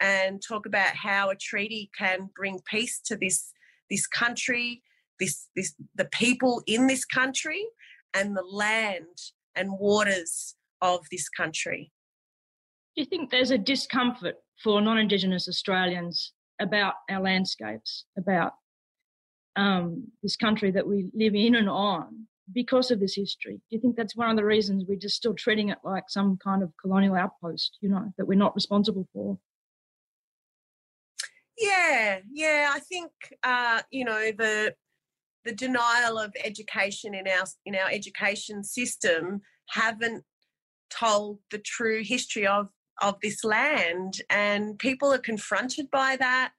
and 0.00 0.42
talk 0.42 0.66
about 0.66 0.96
how 0.96 1.30
a 1.30 1.36
treaty 1.36 1.90
can 1.96 2.30
bring 2.34 2.60
peace 2.68 3.00
to 3.06 3.16
this 3.16 3.52
this 3.90 4.06
country, 4.06 4.82
this 5.20 5.48
this 5.54 5.74
the 5.94 6.06
people 6.06 6.62
in 6.66 6.86
this 6.86 7.04
country, 7.04 7.62
and 8.14 8.34
the 8.36 8.42
land 8.42 9.18
and 9.54 9.78
waters 9.78 10.56
of 10.80 11.00
this 11.10 11.28
country. 11.28 11.92
Do 12.96 13.02
you 13.02 13.06
think 13.06 13.30
there's 13.30 13.50
a 13.50 13.58
discomfort 13.58 14.36
for 14.62 14.80
non-Indigenous 14.80 15.48
Australians 15.48 16.32
about 16.62 16.94
our 17.10 17.20
landscapes, 17.20 18.04
about 18.16 18.54
um, 19.56 20.04
this 20.22 20.36
country 20.36 20.70
that 20.70 20.86
we 20.86 21.10
live 21.14 21.34
in 21.34 21.54
and 21.54 21.68
on 21.68 22.26
because 22.52 22.90
of 22.90 23.00
this 23.00 23.14
history. 23.14 23.54
Do 23.54 23.76
you 23.76 23.80
think 23.80 23.96
that's 23.96 24.16
one 24.16 24.30
of 24.30 24.36
the 24.36 24.44
reasons 24.44 24.84
we're 24.86 24.98
just 24.98 25.16
still 25.16 25.34
treating 25.34 25.68
it 25.68 25.78
like 25.84 26.04
some 26.08 26.38
kind 26.42 26.62
of 26.62 26.72
colonial 26.80 27.14
outpost, 27.14 27.78
you 27.80 27.88
know, 27.88 28.12
that 28.16 28.26
we're 28.26 28.38
not 28.38 28.54
responsible 28.54 29.06
for? 29.12 29.38
Yeah, 31.58 32.20
yeah. 32.32 32.70
I 32.72 32.80
think 32.80 33.12
uh, 33.42 33.82
you 33.90 34.04
know 34.04 34.32
the 34.36 34.74
the 35.44 35.52
denial 35.52 36.18
of 36.18 36.32
education 36.42 37.14
in 37.14 37.28
our 37.28 37.44
in 37.66 37.74
our 37.74 37.90
education 37.90 38.64
system 38.64 39.42
haven't 39.68 40.24
told 40.90 41.38
the 41.50 41.58
true 41.58 42.02
history 42.02 42.46
of 42.46 42.68
of 43.02 43.16
this 43.20 43.44
land, 43.44 44.22
and 44.30 44.78
people 44.78 45.12
are 45.12 45.18
confronted 45.18 45.90
by 45.90 46.16
that. 46.16 46.52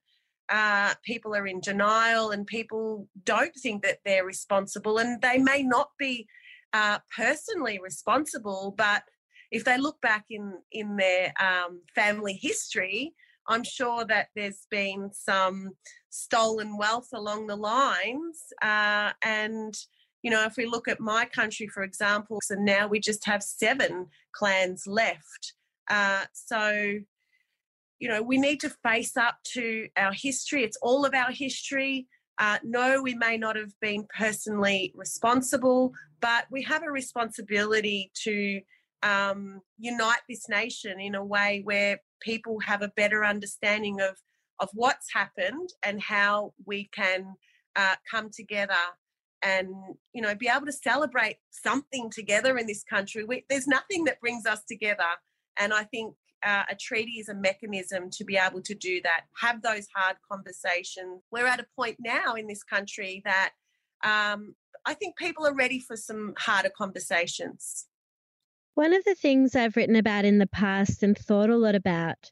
Uh, 0.50 0.92
people 1.04 1.34
are 1.34 1.46
in 1.46 1.58
denial 1.60 2.30
and 2.30 2.46
people 2.46 3.08
don't 3.24 3.54
think 3.56 3.82
that 3.82 4.00
they're 4.04 4.26
responsible 4.26 4.98
and 4.98 5.22
they 5.22 5.38
may 5.38 5.62
not 5.62 5.88
be 5.98 6.26
uh, 6.74 6.98
personally 7.16 7.80
responsible 7.82 8.74
but 8.76 9.04
if 9.50 9.64
they 9.64 9.78
look 9.78 9.98
back 10.02 10.26
in 10.28 10.52
in 10.70 10.96
their 10.96 11.32
um, 11.40 11.80
family 11.94 12.34
history 12.34 13.14
i'm 13.48 13.64
sure 13.64 14.04
that 14.04 14.28
there's 14.36 14.66
been 14.70 15.08
some 15.12 15.70
stolen 16.10 16.76
wealth 16.76 17.08
along 17.14 17.46
the 17.46 17.56
lines 17.56 18.52
uh, 18.60 19.12
and 19.22 19.74
you 20.22 20.30
know 20.30 20.44
if 20.44 20.56
we 20.58 20.66
look 20.66 20.88
at 20.88 21.00
my 21.00 21.24
country 21.24 21.68
for 21.68 21.84
example 21.84 22.38
so 22.42 22.54
now 22.54 22.86
we 22.86 23.00
just 23.00 23.24
have 23.24 23.42
seven 23.42 24.06
clans 24.32 24.86
left 24.86 25.54
uh, 25.88 26.24
so 26.32 26.98
you 28.00 28.08
know, 28.08 28.22
we 28.22 28.36
need 28.36 28.60
to 28.60 28.70
face 28.82 29.16
up 29.16 29.36
to 29.54 29.88
our 29.96 30.12
history. 30.12 30.62
It's 30.62 30.76
all 30.82 31.06
of 31.06 31.14
our 31.14 31.30
history. 31.30 32.06
Uh, 32.38 32.58
no, 32.62 33.00
we 33.00 33.14
may 33.14 33.38
not 33.38 33.56
have 33.56 33.72
been 33.80 34.06
personally 34.18 34.92
responsible, 34.94 35.92
but 36.20 36.44
we 36.50 36.62
have 36.64 36.82
a 36.82 36.90
responsibility 36.90 38.10
to 38.24 38.60
um, 39.02 39.60
unite 39.78 40.20
this 40.28 40.48
nation 40.48 40.98
in 41.00 41.14
a 41.14 41.24
way 41.24 41.60
where 41.64 42.00
people 42.20 42.58
have 42.60 42.82
a 42.82 42.92
better 42.96 43.24
understanding 43.24 44.00
of 44.00 44.16
of 44.60 44.68
what's 44.72 45.12
happened 45.12 45.68
and 45.84 46.00
how 46.00 46.52
we 46.64 46.88
can 46.94 47.34
uh, 47.74 47.96
come 48.08 48.30
together 48.30 48.74
and 49.42 49.68
you 50.12 50.22
know 50.22 50.34
be 50.34 50.48
able 50.48 50.66
to 50.66 50.72
celebrate 50.72 51.36
something 51.50 52.10
together 52.10 52.56
in 52.58 52.66
this 52.66 52.84
country. 52.84 53.24
We, 53.24 53.44
there's 53.48 53.66
nothing 53.66 54.04
that 54.04 54.20
brings 54.20 54.46
us 54.46 54.62
together, 54.64 55.04
and 55.58 55.72
I 55.72 55.84
think 55.84 56.14
uh, 56.44 56.64
a 56.70 56.74
treaty 56.74 57.12
is 57.12 57.28
a 57.28 57.34
mechanism 57.34 58.10
to 58.10 58.24
be 58.24 58.36
able 58.36 58.60
to 58.62 58.74
do 58.74 59.00
that, 59.02 59.22
have 59.40 59.62
those 59.62 59.86
hard 59.94 60.16
conversations. 60.30 61.22
We're 61.30 61.46
at 61.46 61.60
a 61.60 61.66
point 61.76 61.96
now 62.00 62.34
in 62.34 62.46
this 62.46 62.62
country 62.62 63.22
that 63.24 63.52
um, 64.04 64.54
I 64.84 64.94
think 64.94 65.16
people 65.16 65.46
are 65.46 65.54
ready 65.54 65.80
for 65.80 65.96
some 65.96 66.34
harder 66.36 66.70
conversations. 66.76 67.86
One 68.74 68.92
of 68.92 69.04
the 69.04 69.14
things 69.14 69.56
I've 69.56 69.76
written 69.76 69.96
about 69.96 70.24
in 70.24 70.38
the 70.38 70.46
past 70.46 71.02
and 71.02 71.16
thought 71.16 71.48
a 71.48 71.56
lot 71.56 71.74
about, 71.74 72.30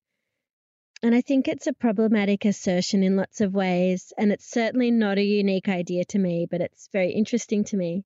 and 1.03 1.15
I 1.15 1.21
think 1.21 1.49
it's 1.49 1.67
a 1.67 1.73
problematic 1.73 2.45
assertion 2.45 3.03
in 3.03 3.17
lots 3.17 3.41
of 3.41 3.55
ways, 3.55 4.13
and 4.19 4.33
it's 4.33 4.51
certainly 4.51 4.91
not 4.91 5.19
a 5.19 5.25
unique 5.25 5.69
idea 5.69 6.05
to 6.07 6.19
me, 6.19 6.47
but 6.51 6.61
it's 6.61 6.89
very 6.93 7.13
interesting 7.13 7.65
to 7.65 7.77
me, 7.77 8.05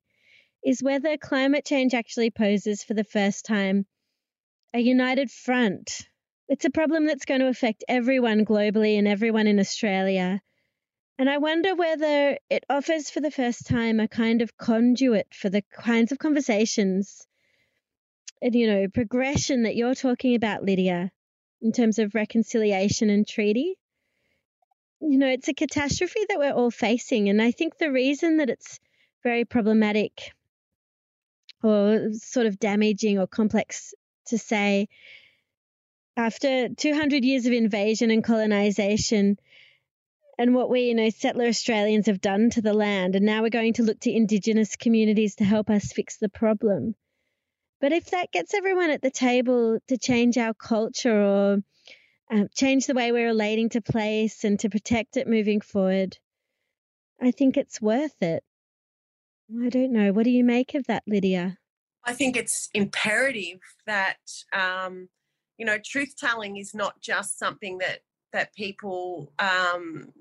is 0.64 0.82
whether 0.82 1.16
climate 1.16 1.64
change 1.64 1.94
actually 1.94 2.30
poses 2.30 2.84
for 2.84 2.94
the 2.94 3.04
first 3.04 3.44
time 3.44 3.86
a 4.76 4.80
united 4.80 5.30
front. 5.30 6.06
It's 6.50 6.66
a 6.66 6.70
problem 6.70 7.06
that's 7.06 7.24
going 7.24 7.40
to 7.40 7.48
affect 7.48 7.82
everyone 7.88 8.44
globally 8.44 8.98
and 8.98 9.08
everyone 9.08 9.46
in 9.46 9.58
Australia. 9.58 10.42
And 11.18 11.30
I 11.30 11.38
wonder 11.38 11.74
whether 11.74 12.36
it 12.50 12.64
offers 12.68 13.08
for 13.08 13.20
the 13.20 13.30
first 13.30 13.66
time 13.66 14.00
a 14.00 14.06
kind 14.06 14.42
of 14.42 14.58
conduit 14.58 15.28
for 15.32 15.48
the 15.48 15.62
kinds 15.72 16.12
of 16.12 16.18
conversations 16.18 17.26
and, 18.42 18.54
you 18.54 18.66
know, 18.66 18.86
progression 18.92 19.62
that 19.62 19.76
you're 19.76 19.94
talking 19.94 20.34
about, 20.34 20.62
Lidia, 20.62 21.10
in 21.62 21.72
terms 21.72 21.98
of 21.98 22.14
reconciliation 22.14 23.08
and 23.08 23.26
treaty. 23.26 23.78
You 25.00 25.16
know, 25.16 25.28
it's 25.28 25.48
a 25.48 25.54
catastrophe 25.54 26.20
that 26.28 26.38
we're 26.38 26.52
all 26.52 26.70
facing. 26.70 27.30
And 27.30 27.40
I 27.40 27.50
think 27.50 27.78
the 27.78 27.90
reason 27.90 28.36
that 28.36 28.50
it's 28.50 28.78
very 29.22 29.46
problematic 29.46 30.32
or 31.62 32.12
sort 32.12 32.44
of 32.44 32.58
damaging 32.58 33.18
or 33.18 33.26
complex 33.26 33.94
to 34.26 34.38
say 34.38 34.88
after 36.16 36.68
200 36.68 37.24
years 37.24 37.46
of 37.46 37.52
invasion 37.52 38.10
and 38.10 38.24
colonization 38.24 39.38
and 40.38 40.54
what 40.54 40.68
we, 40.68 40.88
you 40.88 40.94
know, 40.94 41.08
settler 41.10 41.46
Australians 41.46 42.06
have 42.06 42.20
done 42.20 42.50
to 42.50 42.60
the 42.60 42.74
land, 42.74 43.16
and 43.16 43.24
now 43.24 43.42
we're 43.42 43.48
going 43.48 43.72
to 43.74 43.82
look 43.82 44.00
to 44.00 44.12
Indigenous 44.12 44.76
communities 44.76 45.36
to 45.36 45.44
help 45.44 45.70
us 45.70 45.92
fix 45.92 46.18
the 46.18 46.28
problem. 46.28 46.94
But 47.80 47.92
if 47.92 48.10
that 48.10 48.32
gets 48.32 48.54
everyone 48.54 48.90
at 48.90 49.02
the 49.02 49.10
table 49.10 49.78
to 49.88 49.98
change 49.98 50.36
our 50.36 50.54
culture 50.54 51.22
or 51.22 51.58
um, 52.30 52.48
change 52.54 52.86
the 52.86 52.94
way 52.94 53.12
we're 53.12 53.26
relating 53.26 53.70
to 53.70 53.80
place 53.80 54.44
and 54.44 54.58
to 54.60 54.68
protect 54.68 55.16
it 55.16 55.26
moving 55.26 55.60
forward, 55.60 56.18
I 57.20 57.30
think 57.30 57.56
it's 57.56 57.80
worth 57.80 58.22
it. 58.22 58.42
I 59.62 59.68
don't 59.68 59.92
know. 59.92 60.12
What 60.12 60.24
do 60.24 60.30
you 60.30 60.44
make 60.44 60.74
of 60.74 60.86
that, 60.88 61.04
Lidia? 61.06 61.56
I 62.06 62.12
think 62.12 62.36
it's 62.36 62.70
imperative 62.72 63.58
that 63.86 64.18
um, 64.52 65.08
you 65.58 65.66
know 65.66 65.78
truth 65.84 66.14
telling 66.16 66.56
is 66.56 66.74
not 66.74 67.00
just 67.02 67.38
something 67.38 67.78
that 67.78 68.00
that 68.32 68.54
people 68.54 69.32
um, 69.38 70.12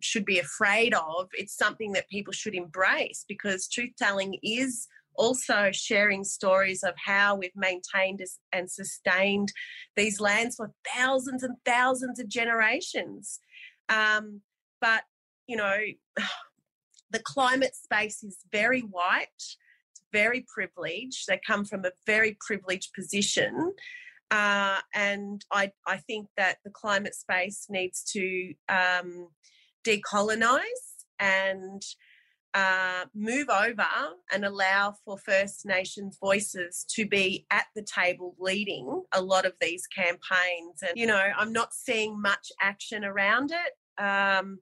should 0.00 0.24
be 0.24 0.38
afraid 0.38 0.94
of. 0.94 1.28
It's 1.32 1.56
something 1.56 1.92
that 1.92 2.08
people 2.08 2.32
should 2.32 2.54
embrace 2.54 3.24
because 3.28 3.68
truth 3.68 3.90
telling 3.98 4.38
is 4.42 4.88
also 5.14 5.70
sharing 5.72 6.22
stories 6.24 6.84
of 6.84 6.94
how 6.96 7.34
we've 7.34 7.50
maintained 7.56 8.22
and 8.52 8.70
sustained 8.70 9.52
these 9.96 10.20
lands 10.20 10.56
for 10.56 10.72
thousands 10.94 11.42
and 11.42 11.56
thousands 11.64 12.20
of 12.20 12.28
generations. 12.28 13.40
Um, 13.88 14.42
but 14.80 15.02
you 15.46 15.56
know, 15.56 15.78
the 17.10 17.20
climate 17.24 17.74
space 17.74 18.22
is 18.22 18.38
very 18.52 18.80
white 18.80 19.56
very 20.12 20.46
privileged. 20.52 21.26
They 21.26 21.40
come 21.46 21.64
from 21.64 21.84
a 21.84 21.92
very 22.06 22.36
privileged 22.46 22.92
position. 22.94 23.74
Uh, 24.30 24.78
and 24.94 25.44
I, 25.50 25.72
I 25.86 25.96
think 25.98 26.28
that 26.36 26.58
the 26.64 26.70
climate 26.70 27.14
space 27.14 27.66
needs 27.68 28.04
to 28.12 28.52
um, 28.68 29.28
decolonize 29.86 30.62
and 31.18 31.82
uh, 32.54 33.04
move 33.14 33.48
over 33.48 33.86
and 34.32 34.44
allow 34.44 34.94
for 35.04 35.18
First 35.18 35.64
Nations 35.64 36.18
voices 36.20 36.84
to 36.90 37.06
be 37.06 37.46
at 37.50 37.66
the 37.74 37.82
table 37.82 38.34
leading 38.38 39.02
a 39.12 39.22
lot 39.22 39.46
of 39.46 39.52
these 39.60 39.86
campaigns. 39.86 40.82
And, 40.82 40.92
you 40.94 41.06
know, 41.06 41.22
I'm 41.36 41.52
not 41.52 41.72
seeing 41.72 42.20
much 42.20 42.48
action 42.60 43.04
around 43.04 43.52
it. 43.52 44.02
Um, 44.02 44.58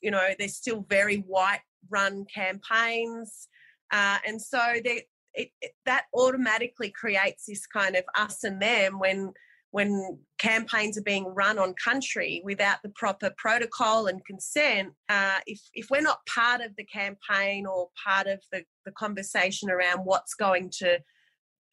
you 0.00 0.10
know, 0.10 0.30
there's 0.38 0.56
still 0.56 0.84
very 0.88 1.18
white 1.18 1.60
run 1.90 2.24
campaigns. 2.32 3.48
Uh, 3.90 4.18
and 4.26 4.40
so 4.40 4.60
they, 4.84 5.04
it, 5.34 5.50
it, 5.60 5.72
that 5.86 6.04
automatically 6.14 6.90
creates 6.90 7.44
this 7.46 7.66
kind 7.66 7.96
of 7.96 8.04
us 8.16 8.44
and 8.44 8.60
them 8.60 8.98
when 8.98 9.32
when 9.72 10.18
campaigns 10.38 10.98
are 10.98 11.02
being 11.02 11.26
run 11.26 11.58
on 11.58 11.74
country 11.82 12.42
without 12.44 12.78
the 12.82 12.88
proper 12.90 13.30
protocol 13.38 14.06
and 14.08 14.24
consent, 14.24 14.92
uh, 15.08 15.38
if, 15.46 15.60
if 15.74 15.86
we're 15.90 16.00
not 16.00 16.26
part 16.26 16.60
of 16.60 16.74
the 16.76 16.84
campaign 16.84 17.66
or 17.66 17.88
part 18.04 18.26
of 18.26 18.40
the, 18.50 18.64
the 18.84 18.90
conversation 18.92 19.70
around 19.70 20.00
what's 20.00 20.34
going 20.34 20.70
to 20.70 20.98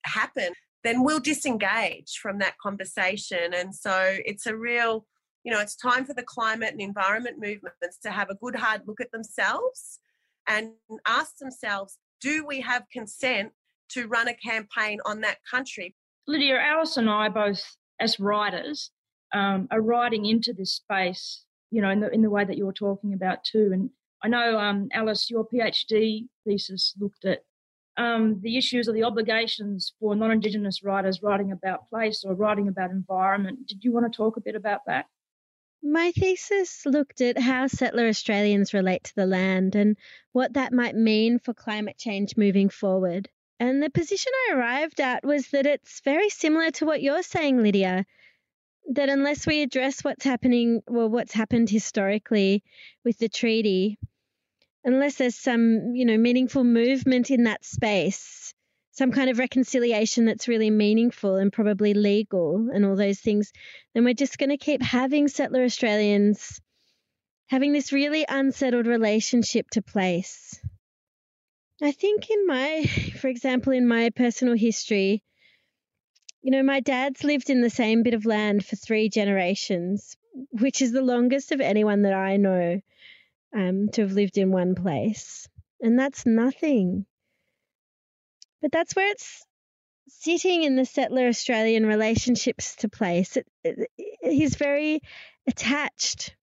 happen, 0.06 0.54
then 0.84 1.04
we'll 1.04 1.20
disengage 1.20 2.20
from 2.22 2.38
that 2.38 2.58
conversation. 2.62 3.54
And 3.56 3.74
so 3.74 4.18
it's 4.26 4.46
a 4.46 4.56
real, 4.56 5.06
you 5.44 5.52
know, 5.52 5.60
it's 5.60 5.76
time 5.76 6.06
for 6.06 6.14
the 6.14 6.24
climate 6.24 6.74
and 6.74 6.82
environment 6.82 7.38
movements 7.40 7.98
to 8.04 8.12
have 8.12 8.30
a 8.30 8.36
good 8.36 8.56
hard 8.56 8.82
look 8.86 9.02
at 9.02 9.12
themselves 9.12 10.00
and 10.48 10.74
ask 11.08 11.38
themselves 11.38 11.98
do 12.22 12.46
we 12.46 12.62
have 12.62 12.84
consent 12.92 13.52
to 13.90 14.08
run 14.08 14.28
a 14.28 14.34
campaign 14.34 15.00
on 15.06 15.22
that 15.22 15.38
country? 15.50 15.96
Lidia, 16.28 16.60
Alice 16.60 16.98
and 16.98 17.10
I 17.10 17.30
both, 17.30 17.64
as 18.00 18.20
writers, 18.20 18.92
um, 19.34 19.68
are 19.72 19.82
writing 19.82 20.26
into 20.26 20.54
this 20.54 20.74
space, 20.74 21.46
you 21.72 21.82
know, 21.82 21.90
in 21.90 22.00
the 22.00 22.10
in 22.14 22.22
the 22.22 22.30
way 22.30 22.44
that 22.44 22.58
you're 22.58 22.74
talking 22.74 23.14
about 23.14 23.44
too. 23.44 23.70
And 23.72 23.90
I 24.24 24.28
know, 24.28 24.58
um, 24.58 24.90
Alice, 24.94 25.30
your 25.30 25.48
PhD 25.48 26.28
thesis 26.46 26.94
looked 27.00 27.26
at 27.26 27.44
um, 27.98 28.40
the 28.42 28.58
issues 28.58 28.88
or 28.88 28.94
the 28.94 29.04
obligations 29.04 29.94
for 30.00 30.16
non 30.16 30.32
Indigenous 30.32 30.84
writers 30.84 31.22
writing 31.24 31.52
about 31.52 31.88
place 31.88 32.24
or 32.26 32.36
writing 32.36 32.68
about 32.68 32.92
environment. 32.92 33.68
Did 33.68 33.84
you 33.84 33.92
want 33.92 34.12
to 34.12 34.16
talk 34.16 34.38
a 34.38 34.42
bit 34.42 34.56
about 34.56 34.82
that? 34.88 35.06
My 35.90 36.12
thesis 36.12 36.86
looked 36.86 37.22
at 37.22 37.38
how 37.38 37.68
settler 37.68 38.08
Australians 38.10 38.74
relate 38.74 39.06
to 39.06 39.16
the 39.16 39.26
land 39.26 39.74
and 39.74 39.96
what 40.34 40.54
that 40.54 40.74
might 40.74 40.96
mean 40.96 41.40
for 41.40 41.54
climate 41.54 41.98
change 41.98 42.36
moving 42.36 42.68
forward. 42.68 43.30
And 43.58 43.82
the 43.82 43.90
position 43.90 44.34
I 44.50 44.56
arrived 44.56 45.00
at 45.00 45.24
was 45.24 45.48
that 45.52 45.66
it's 45.66 46.02
very 46.02 46.30
similar 46.30 46.72
to 46.72 46.86
what 46.86 47.02
you're 47.02 47.24
saying, 47.24 47.64
Lidia. 47.64 48.06
That 48.92 49.08
unless 49.08 49.48
we 49.48 49.62
address 49.62 50.04
what's 50.04 50.26
happening, 50.26 50.82
well, 50.88 51.08
what's 51.08 51.34
happened 51.34 51.70
historically 51.70 52.66
with 53.06 53.18
the 53.18 53.30
treaty, 53.30 53.98
unless 54.84 55.16
there's 55.16 55.38
some, 55.38 55.96
you 55.96 56.04
know, 56.04 56.18
meaningful 56.18 56.66
movement 56.66 57.32
in 57.32 57.46
that 57.46 57.64
space, 57.64 58.54
some 58.98 59.12
kind 59.12 59.30
of 59.30 59.38
reconciliation 59.38 60.26
that's 60.26 60.48
really 60.48 60.72
meaningful 60.72 61.36
and 61.36 61.54
probably 61.54 61.94
legal 61.94 62.70
and 62.74 62.84
all 62.84 62.96
those 62.96 63.20
things, 63.20 63.54
then 63.94 64.04
we're 64.04 64.14
just 64.16 64.40
going 64.40 64.50
to 64.50 64.58
keep 64.58 64.82
having 64.82 65.28
settler 65.28 65.64
Australians 65.64 66.60
having 67.46 67.74
this 67.74 67.94
really 67.94 68.26
unsettled 68.28 68.88
relationship 68.88 69.70
to 69.70 69.84
place. 69.84 70.60
I 71.80 71.92
think 71.92 72.32
in 72.32 72.48
my, 72.48 72.84
for 73.22 73.28
example, 73.28 73.72
in 73.72 73.88
my 73.88 74.10
personal 74.10 74.56
history, 74.56 75.24
you 76.42 76.50
know, 76.50 76.64
my 76.64 76.80
dad's 76.80 77.24
lived 77.24 77.52
in 77.52 77.62
the 77.62 77.70
same 77.70 78.02
bit 78.02 78.16
of 78.16 78.26
land 78.26 78.66
for 78.66 78.76
three 78.76 79.10
generations, 79.10 80.18
which 80.52 80.82
is 80.82 80.92
the 80.92 81.04
longest 81.04 81.52
of 81.52 81.62
anyone 81.62 82.02
that 82.02 82.14
I 82.14 82.38
know 82.38 82.82
um, 83.56 83.90
to 83.90 84.02
have 84.02 84.14
lived 84.14 84.40
in 84.40 84.52
one 84.52 84.74
place. 84.74 85.48
And 85.82 86.00
that's 86.00 86.26
nothing. 86.26 87.06
But 88.68 88.80
that's 88.80 88.98
where 88.98 89.10
it's 89.12 89.46
sitting 90.10 90.64
in 90.64 90.76
the 90.76 90.84
settler 90.84 91.30
Australian 91.30 91.86
relationships 91.86 92.76
to 92.76 92.90
place. 92.90 93.38
It, 93.38 93.48
it, 93.64 93.90
he's 94.22 94.56
very 94.56 95.00
attached. 95.48 96.36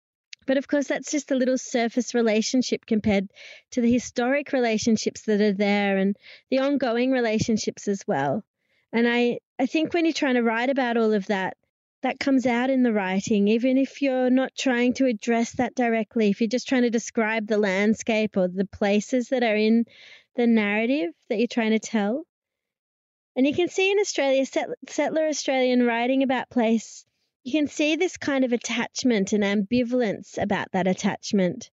But 0.46 0.56
of 0.56 0.66
course, 0.66 0.88
that's 0.88 1.10
just 1.10 1.32
a 1.32 1.34
little 1.34 1.58
surface 1.58 2.14
relationship 2.14 2.86
compared 2.86 3.28
to 3.72 3.82
the 3.82 3.92
historic 3.92 4.54
relationships 4.54 5.20
that 5.26 5.42
are 5.42 5.52
there 5.52 5.98
and 5.98 6.16
the 6.48 6.60
ongoing 6.60 7.10
relationships 7.10 7.88
as 7.88 8.02
well. 8.06 8.42
And 8.90 9.06
I, 9.06 9.40
I 9.58 9.66
think 9.66 9.92
when 9.92 10.06
you're 10.06 10.14
trying 10.14 10.36
to 10.36 10.42
write 10.42 10.70
about 10.70 10.96
all 10.96 11.12
of 11.12 11.26
that, 11.26 11.58
that 12.00 12.18
comes 12.18 12.46
out 12.46 12.70
in 12.70 12.82
the 12.82 12.92
writing, 12.94 13.48
even 13.48 13.76
if 13.76 14.00
you're 14.00 14.30
not 14.30 14.52
trying 14.56 14.94
to 14.94 15.04
address 15.04 15.52
that 15.52 15.74
directly, 15.74 16.30
if 16.30 16.40
you're 16.40 16.48
just 16.48 16.68
trying 16.68 16.82
to 16.82 16.90
describe 16.90 17.46
the 17.46 17.58
landscape 17.58 18.38
or 18.38 18.48
the 18.48 18.64
places 18.64 19.28
that 19.28 19.42
are 19.42 19.56
in 19.56 19.84
the 20.36 20.46
narrative 20.46 21.10
that 21.28 21.38
you're 21.38 21.46
trying 21.46 21.70
to 21.72 21.78
tell. 21.78 22.24
And 23.36 23.46
you 23.46 23.54
can 23.54 23.68
see 23.68 23.90
in 23.90 23.98
Australia, 23.98 24.44
settler 24.88 25.26
Australian 25.26 25.84
writing 25.84 26.22
about 26.22 26.50
place, 26.50 27.04
you 27.42 27.52
can 27.52 27.66
see 27.66 27.96
this 27.96 28.16
kind 28.16 28.44
of 28.44 28.52
attachment 28.52 29.32
and 29.32 29.42
ambivalence 29.42 30.40
about 30.40 30.72
that 30.72 30.86
attachment 30.86 31.70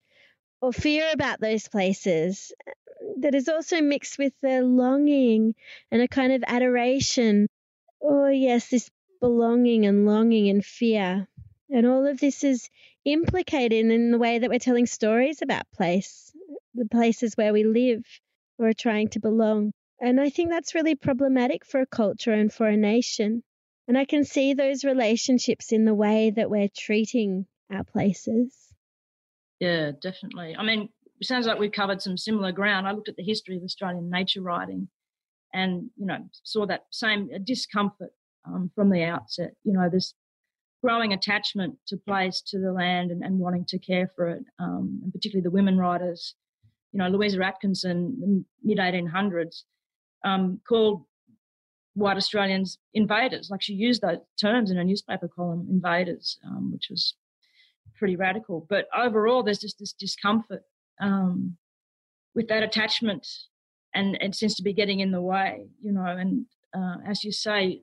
or 0.60 0.74
fear 0.74 1.10
about 1.14 1.40
those 1.40 1.68
places 1.68 2.52
that 3.20 3.36
is 3.36 3.48
also 3.48 3.82
mixed 3.82 4.18
with 4.18 4.34
the 4.42 4.62
longing 4.62 5.56
and 5.92 6.02
a 6.02 6.08
kind 6.08 6.34
of 6.34 6.44
adoration. 6.46 7.48
Oh, 8.02 8.28
yes, 8.28 8.70
this 8.70 8.90
belonging 9.20 9.86
and 9.86 10.06
longing 10.06 10.50
and 10.50 10.66
fear. 10.66 11.28
And 11.70 11.86
all 11.86 12.06
of 12.06 12.20
this 12.20 12.44
is 12.44 12.70
implicated 13.06 13.86
in 13.86 14.12
the 14.12 14.18
way 14.18 14.40
that 14.40 14.50
we're 14.50 14.60
telling 14.60 14.88
stories 14.88 15.42
about 15.42 15.64
place, 15.74 16.32
the 16.74 16.86
places 16.86 17.36
where 17.36 17.54
we 17.54 17.64
live 17.64 18.04
or 18.62 18.74
trying 18.74 19.10
to 19.10 19.20
belong. 19.20 19.72
And 20.00 20.20
I 20.20 20.30
think 20.30 20.50
that's 20.50 20.76
really 20.76 20.96
problematic 20.96 21.66
for 21.66 21.82
a 21.82 21.86
culture 21.86 22.34
and 22.34 22.52
for 22.52 22.68
a 22.68 22.78
nation. 22.78 23.44
And 23.88 23.98
I 23.98 24.06
can 24.06 24.24
see 24.24 24.54
those 24.54 24.84
relationships 24.84 25.72
in 25.72 25.86
the 25.86 25.94
way 25.94 26.32
that 26.32 26.50
we're 26.50 26.70
treating 26.76 27.46
our 27.74 27.84
places. 27.84 28.56
Yeah, 29.60 29.92
definitely. 30.02 30.56
I 30.58 30.64
mean, 30.64 30.90
it 31.20 31.28
sounds 31.28 31.46
like 31.46 31.60
we've 31.60 31.72
covered 31.72 32.02
some 32.02 32.18
similar 32.18 32.52
ground. 32.52 32.88
I 32.88 32.94
looked 32.94 33.10
at 33.10 33.16
the 33.16 33.24
history 33.24 33.58
of 33.58 33.64
Australian 33.64 34.10
nature 34.10 34.42
writing 34.42 34.88
and, 35.54 35.90
you 35.98 36.06
know, 36.06 36.18
saw 36.44 36.66
that 36.68 36.86
same 36.92 37.30
discomfort 37.44 38.12
um, 38.46 38.72
from 38.74 38.90
the 38.90 39.04
outset. 39.04 39.54
You 39.64 39.74
know, 39.74 39.90
this 39.90 40.14
growing 40.84 41.14
attachment 41.14 41.76
to 41.88 41.98
place, 41.98 42.42
to 42.48 42.60
the 42.60 42.72
land, 42.72 43.12
and, 43.12 43.24
and 43.24 43.38
wanting 43.38 43.66
to 43.66 43.78
care 43.78 44.12
for 44.16 44.30
it, 44.30 44.44
um, 44.60 45.02
and 45.04 45.14
particularly 45.14 45.44
the 45.44 45.52
women 45.52 45.78
writers. 45.78 46.34
You 46.92 47.00
know, 47.00 47.08
Louisa 47.08 47.44
Atkinson, 47.44 48.46
mid 48.64 48.78
1800s, 48.78 49.64
um, 50.26 50.60
called 50.68 51.06
white 51.94 52.18
Australians 52.18 52.78
invaders. 52.94 53.50
Like 53.50 53.62
she 53.62 53.74
used 53.74 54.02
those 54.02 54.18
terms 54.40 54.72
in 54.72 54.78
a 54.78 54.84
newspaper 54.84 55.28
column, 55.28 55.68
invaders, 55.70 56.38
um, 56.46 56.72
which 56.72 56.88
was 56.90 57.16
pretty 57.98 58.16
radical. 58.16 58.66
But 58.70 58.88
overall, 58.96 59.44
there's 59.44 59.60
just 59.60 59.80
this 59.80 59.94
discomfort 59.94 60.64
um, 61.00 61.58
with 62.36 62.48
that 62.48 62.64
attachment, 62.64 63.28
and 63.94 64.18
it 64.22 64.36
seems 64.36 64.56
to 64.56 64.64
be 64.64 64.74
getting 64.74 65.00
in 65.00 65.12
the 65.12 65.22
way, 65.22 65.68
you 65.80 65.92
know. 65.92 66.06
And 66.06 66.46
uh, 66.76 66.98
as 67.08 67.24
you 67.24 67.32
say, 67.32 67.82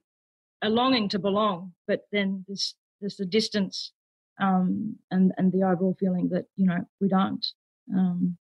a 0.63 0.69
longing 0.69 1.09
to 1.11 1.19
belong, 1.19 1.73
but 1.87 2.03
then 2.13 2.45
there's 2.49 2.75
there's 3.01 3.17
the 3.17 3.27
distance 3.27 3.93
um, 4.41 4.97
and 5.11 5.33
and 5.37 5.53
the 5.53 5.63
overall 5.63 5.97
feeling 5.99 6.29
that 6.31 6.47
you 6.57 6.67
know 6.67 6.79
we 7.01 7.09
don't. 7.09 7.47
Um, 7.95 8.37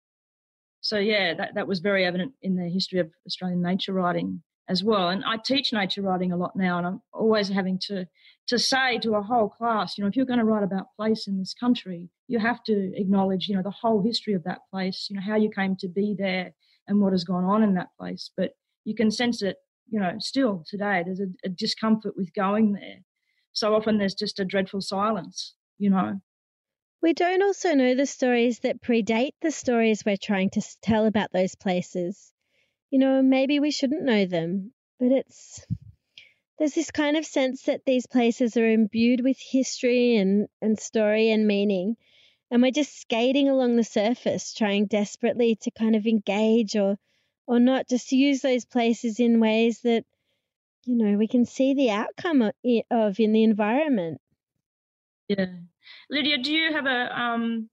so 0.83 0.99
yeah, 0.99 1.33
that 1.35 1.55
that 1.55 1.67
was 1.67 1.81
very 1.81 2.05
evident 2.05 2.33
in 2.43 2.57
the 2.57 2.69
history 2.69 2.99
of 2.99 3.11
Australian 3.27 3.63
nature 3.63 3.95
writing 3.95 4.43
as 4.69 4.85
well. 4.85 5.09
And 5.09 5.25
I 5.25 5.39
teach 5.39 5.73
nature 5.73 6.03
writing 6.03 6.33
a 6.33 6.37
lot 6.37 6.55
now, 6.55 6.77
and 6.77 6.87
I'm 6.87 7.03
always 7.13 7.49
having 7.49 7.79
to 7.87 8.07
to 8.49 8.59
say 8.59 8.99
to 8.99 9.15
a 9.15 9.23
whole 9.23 9.49
class, 9.49 9.97
you 9.97 10.03
know, 10.05 10.09
if 10.09 10.17
you're 10.17 10.27
going 10.27 10.39
to 10.39 10.45
write 10.45 10.65
about 10.65 10.95
place 10.97 11.27
in 11.27 11.39
this 11.39 11.55
country, 11.55 12.11
you 12.29 12.39
have 12.39 12.63
to 12.65 12.93
acknowledge, 12.97 13.49
you 13.49 13.57
know, 13.57 13.63
the 13.63 13.71
whole 13.71 14.03
history 14.03 14.35
of 14.35 14.45
that 14.45 14.59
place, 14.71 15.07
you 15.09 15.17
know, 15.17 15.23
how 15.23 15.37
you 15.37 15.49
came 15.49 15.77
to 15.77 15.89
be 15.89 16.15
there 16.19 16.53
and 16.87 17.01
what 17.01 17.13
has 17.13 17.25
gone 17.25 17.45
on 17.45 17.63
in 17.63 17.75
that 17.75 17.89
place. 17.99 18.31
But 18.37 18.51
you 18.85 18.95
can 18.95 19.11
sense 19.11 19.41
it 19.43 19.57
you 19.93 20.01
know, 20.01 20.15
still 20.19 20.65
today, 20.67 21.03
there's 21.05 21.21
a, 21.21 21.27
a 21.45 21.51
discomfort 21.51 22.15
with 22.17 22.33
going 22.35 22.73
there. 22.73 23.01
So 23.53 23.75
often 23.75 23.99
there's 23.99 24.15
just 24.15 24.41
a 24.41 24.45
dreadful 24.45 24.81
silence, 24.81 25.55
you 25.79 25.91
know. 25.91 26.21
We 27.03 27.13
don't 27.15 27.43
also 27.43 27.75
know 27.75 27.97
the 27.97 28.07
stories 28.07 28.61
that 28.61 28.81
predate 28.81 29.35
the 29.43 29.51
stories 29.51 30.05
we're 30.05 30.17
trying 30.17 30.51
to 30.51 30.63
tell 30.81 31.07
about 31.07 31.33
those 31.33 31.57
places. 31.57 32.33
You 32.91 33.01
know, 33.01 33.23
maybe 33.23 33.59
we 33.59 33.73
shouldn't 33.73 34.05
know 34.05 34.25
them, 34.25 34.73
but 35.01 35.11
it's 35.11 35.67
there's 36.59 36.75
this 36.75 36.93
kind 36.93 37.17
of 37.17 37.27
sense 37.27 37.63
that 37.63 37.85
these 37.85 38.07
places 38.07 38.57
are 38.57 38.71
imbued 38.71 39.21
with 39.21 39.37
history 39.41 40.17
and, 40.17 40.49
and 40.61 40.79
story 40.79 41.31
and 41.31 41.47
meaning. 41.47 41.97
And 42.53 42.63
we're 42.63 42.71
just 42.71 43.01
skating 43.01 43.49
along 43.49 43.75
the 43.77 43.85
surface, 43.85 44.55
trying 44.55 44.87
desperately 44.87 45.57
to 45.63 45.71
kind 45.73 45.97
of 45.97 46.07
engage 46.07 46.77
or 46.77 46.99
or 47.49 47.59
not 47.59 47.89
just 47.89 48.13
use 48.13 48.43
those 48.43 48.65
places 48.65 49.19
in 49.19 49.41
ways 49.41 49.81
that 49.81 50.05
you 50.87 50.97
know 50.97 51.17
we 51.17 51.27
can 51.27 51.45
see 51.45 51.75
the 51.75 51.91
outcome 51.91 52.43
of, 52.43 53.21
in 53.21 53.33
the 53.33 53.43
environment 53.43 54.21
yeah 55.29 55.47
lidia 56.11 56.39
do 56.39 56.53
you 56.53 56.73
have 56.73 56.87
a 56.87 57.21
um 57.21 57.69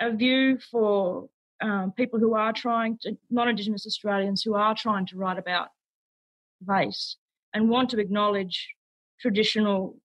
a 0.00 0.12
view 0.12 0.58
for 0.70 1.28
um, 1.62 1.90
people 1.92 2.18
who 2.18 2.34
are 2.34 2.52
trying 2.52 2.98
to 3.02 3.16
non-indigenous 3.30 3.86
australians 3.86 4.42
who 4.42 4.54
are 4.54 4.74
trying 4.74 5.06
to 5.06 5.16
write 5.16 5.38
about 5.38 5.68
race 6.64 7.16
and 7.54 7.68
want 7.68 7.90
to 7.90 7.98
acknowledge 7.98 8.68
traditional 9.20 9.96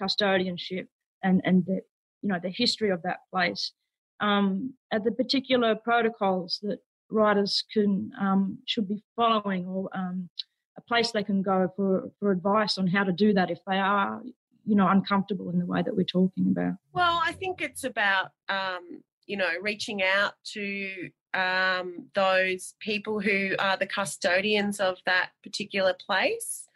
custodianship 0.00 0.86
and 1.22 1.40
and 1.44 1.64
the 1.66 1.80
you 2.22 2.28
know 2.28 2.38
the 2.42 2.50
history 2.50 2.90
of 2.90 3.02
that 3.02 3.18
place 3.30 3.72
um, 4.20 4.72
at 4.92 5.04
the 5.04 5.12
particular 5.12 5.74
protocols 5.74 6.58
that 6.62 6.78
writers 7.10 7.64
can 7.72 8.10
um, 8.20 8.58
should 8.66 8.88
be 8.88 9.02
following 9.14 9.66
or 9.66 9.88
um, 9.94 10.28
a 10.76 10.80
place 10.82 11.10
they 11.10 11.22
can 11.22 11.42
go 11.42 11.70
for, 11.76 12.10
for 12.18 12.30
advice 12.30 12.78
on 12.78 12.86
how 12.86 13.04
to 13.04 13.12
do 13.12 13.32
that 13.32 13.50
if 13.50 13.58
they 13.66 13.78
are 13.78 14.22
you 14.66 14.74
know 14.74 14.88
uncomfortable 14.88 15.48
in 15.50 15.58
the 15.58 15.66
way 15.66 15.82
that 15.82 15.96
we're 15.96 16.04
talking 16.04 16.48
about. 16.50 16.74
Well 16.92 17.20
i 17.24 17.32
think 17.32 17.62
it's 17.62 17.84
about 17.84 18.30
um, 18.48 19.02
you 19.26 19.36
know 19.36 19.50
reaching 19.62 20.02
out 20.02 20.34
to 20.52 21.10
um, 21.34 22.06
those 22.14 22.74
people 22.80 23.20
who 23.20 23.54
are 23.58 23.76
the 23.76 23.86
custodians 23.86 24.80
of 24.80 24.98
that 25.06 25.30
particular 25.42 25.94
place 26.04 26.66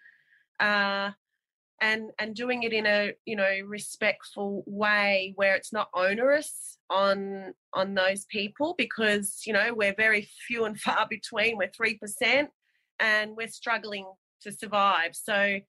uh, 0.61 1.11
and 1.81 2.11
and 2.18 2.35
doing 2.35 2.62
it 2.62 2.72
in 2.72 2.87
a 2.87 3.12
you 3.24 3.37
know 3.37 3.50
respectful 3.66 4.62
way 4.66 5.33
where 5.37 5.57
it's 5.57 5.72
not 5.72 5.88
onerous 5.94 6.79
on 6.90 7.55
on 7.72 7.94
those 7.94 8.26
people 8.26 8.74
because 8.76 9.42
you 9.46 9.53
know 9.53 9.72
we're 9.74 9.94
very 9.94 10.29
few 10.46 10.64
and 10.64 10.81
far 10.87 11.07
between. 11.09 11.57
We're 11.57 11.68
3% 11.68 12.48
and 13.00 13.37
we're 13.37 13.48
struggling 13.48 14.07
to 14.42 14.53
survive. 14.53 15.14
So 15.14 15.61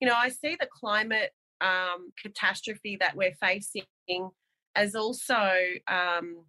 you 0.00 0.06
know 0.06 0.14
i 0.14 0.28
see 0.28 0.56
the 0.58 0.68
climate 0.72 1.30
um, 1.60 2.12
catastrophe 2.22 2.96
that 3.00 3.16
we're 3.16 3.34
facing 3.40 4.30
as 4.74 4.94
also 4.94 5.52
um, 5.88 6.44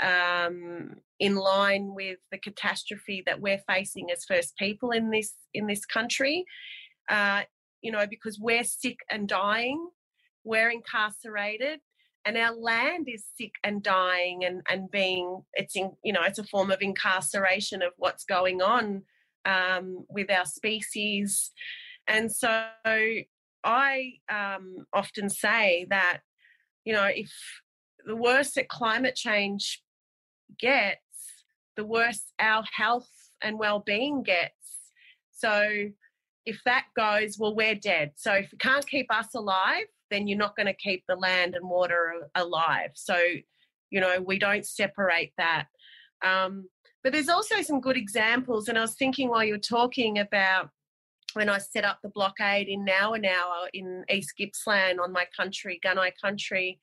um, 0.00 0.96
in 1.18 1.34
line 1.34 1.94
with 1.94 2.18
the 2.30 2.38
catastrophe 2.38 3.22
that 3.26 3.40
we're 3.40 3.62
facing 3.66 4.10
as 4.10 4.24
First 4.24 4.56
People 4.56 4.90
in 4.90 5.10
this 5.10 5.34
in 5.54 5.66
this 5.66 5.84
country. 5.84 6.44
Uh, 7.08 7.42
you 7.80 7.90
know, 7.90 8.06
because 8.08 8.38
we're 8.40 8.64
sick 8.64 8.98
and 9.10 9.28
dying, 9.28 9.88
we're 10.44 10.70
incarcerated, 10.70 11.80
and 12.24 12.36
our 12.36 12.54
land 12.54 13.08
is 13.08 13.24
sick 13.36 13.52
and 13.64 13.82
dying 13.82 14.44
and 14.44 14.62
and 14.68 14.90
being 14.90 15.42
it's 15.54 15.74
in 15.74 15.92
you 16.04 16.12
know 16.12 16.22
it's 16.22 16.38
a 16.38 16.44
form 16.44 16.70
of 16.70 16.82
incarceration 16.82 17.82
of 17.82 17.92
what's 17.96 18.24
going 18.24 18.60
on 18.60 19.02
um, 19.44 20.04
with 20.08 20.30
our 20.30 20.44
species, 20.44 21.50
and 22.06 22.30
so 22.30 22.68
I 23.64 24.14
um, 24.30 24.86
often 24.92 25.28
say 25.28 25.86
that 25.90 26.20
you 26.84 26.92
know 26.92 27.08
if 27.12 27.32
the 28.04 28.16
worse 28.16 28.52
that 28.52 28.68
climate 28.68 29.14
change 29.14 29.82
gets, 30.58 31.00
the 31.76 31.84
worse 31.84 32.32
our 32.38 32.64
health 32.74 33.10
and 33.42 33.58
well-being 33.58 34.22
gets. 34.22 34.52
So 35.32 35.90
if 36.46 36.60
that 36.64 36.86
goes, 36.96 37.36
well, 37.38 37.54
we're 37.54 37.74
dead. 37.74 38.12
So 38.16 38.32
if 38.32 38.50
you 38.50 38.58
can't 38.58 38.86
keep 38.86 39.12
us 39.12 39.34
alive, 39.34 39.84
then 40.10 40.26
you're 40.26 40.38
not 40.38 40.56
going 40.56 40.66
to 40.66 40.74
keep 40.74 41.04
the 41.06 41.14
land 41.14 41.54
and 41.54 41.68
water 41.68 42.14
alive. 42.34 42.90
So, 42.94 43.16
you 43.90 44.00
know, 44.00 44.20
we 44.20 44.38
don't 44.38 44.66
separate 44.66 45.32
that. 45.36 45.66
Um, 46.24 46.68
but 47.04 47.12
there's 47.12 47.28
also 47.28 47.60
some 47.62 47.80
good 47.80 47.96
examples. 47.96 48.68
And 48.68 48.78
I 48.78 48.80
was 48.80 48.94
thinking 48.94 49.28
while 49.28 49.44
you 49.44 49.52
were 49.52 49.58
talking 49.58 50.18
about 50.18 50.70
when 51.38 51.48
I 51.48 51.58
set 51.58 51.84
up 51.84 52.00
the 52.02 52.08
blockade 52.08 52.66
in 52.66 52.84
Nowa 52.84 53.16
Nowa 53.16 53.68
in 53.72 54.04
East 54.10 54.34
Gippsland 54.36 54.98
on 54.98 55.12
my 55.12 55.24
country, 55.36 55.78
Gunai 55.86 56.10
country, 56.20 56.80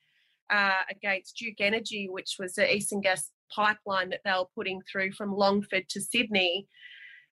uh, 0.48 0.80
against 0.90 1.36
Duke 1.36 1.60
Energy, 1.60 2.08
which 2.10 2.36
was 2.38 2.54
the 2.54 2.74
Eastern 2.74 3.02
Gas 3.02 3.32
pipeline 3.54 4.08
that 4.08 4.20
they 4.24 4.30
were 4.30 4.46
putting 4.54 4.80
through 4.90 5.12
from 5.12 5.36
Longford 5.36 5.90
to 5.90 6.00
Sydney. 6.00 6.68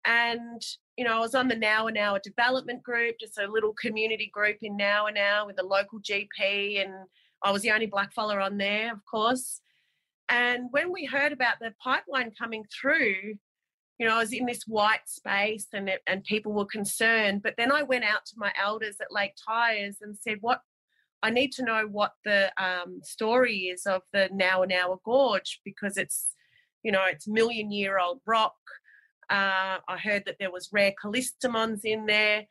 And, 0.07 0.63
you 0.97 1.05
know, 1.05 1.19
I 1.19 1.21
was 1.21 1.35
on 1.35 1.49
the 1.49 1.57
Nowa 1.57 1.93
Nowa 1.93 2.21
Development 2.23 2.83
Group, 2.83 3.17
just 3.21 3.39
a 3.39 3.47
little 3.47 3.75
community 3.75 4.31
group 4.33 4.57
in 4.63 4.79
Nowa 4.79 5.13
Nowa 5.13 5.45
with 5.45 5.61
a 5.61 5.63
local 5.63 6.01
GP, 6.01 6.83
and 6.83 6.95
I 7.43 7.53
was 7.53 7.61
the 7.61 7.73
only 7.73 7.85
black 7.85 8.15
fella 8.15 8.39
on 8.39 8.57
there, 8.57 8.95
of 8.95 9.01
course. 9.05 9.61
And 10.31 10.69
when 10.71 10.91
we 10.91 11.05
heard 11.05 11.33
about 11.33 11.57
the 11.61 11.75
pipeline 11.85 12.31
coming 12.31 12.65
through, 12.81 13.35
you 14.01 14.09
know, 14.09 14.15
I 14.17 14.21
was 14.21 14.33
in 14.33 14.47
this 14.47 14.63
white 14.67 15.07
space 15.07 15.67
and 15.75 15.87
it, 15.91 16.01
and 16.07 16.25
people 16.25 16.53
were 16.53 16.65
concerned. 16.65 17.43
But 17.43 17.55
then 17.59 17.71
I 17.71 17.83
went 17.83 18.05
out 18.05 18.25
to 18.27 18.35
my 18.39 18.51
elders 18.61 18.97
at 18.99 19.13
Lake 19.13 19.35
Tyers 19.47 19.99
and 20.01 20.17
said, 20.17 20.39
"What 20.41 20.63
I 21.23 21.29
need 21.29 21.53
to 21.53 21.65
know 21.65 21.87
what 21.87 22.13
the 22.25 22.51
um, 22.57 23.01
story 23.03 23.65
is 23.65 23.85
of 23.85 24.01
the 24.15 24.31
Now 24.33 24.63
and 24.63 24.73
Nowa 24.73 24.89
Nowa 24.89 24.97
Gorge 25.05 25.61
because 25.67 25.99
it's, 25.99 26.29
you 26.83 26.91
know, 26.91 27.05
it's 27.05 27.29
million 27.29 27.71
year 27.71 27.99
old 27.99 28.21
rock. 28.27 28.57
Uh, 29.29 29.79
I 29.87 29.99
heard 30.03 30.25
that 30.25 30.37
there 30.41 30.51
was 30.51 30.71
rare 30.73 30.95
callistemons 31.03 31.85
in 31.85 32.07
there, 32.07 32.47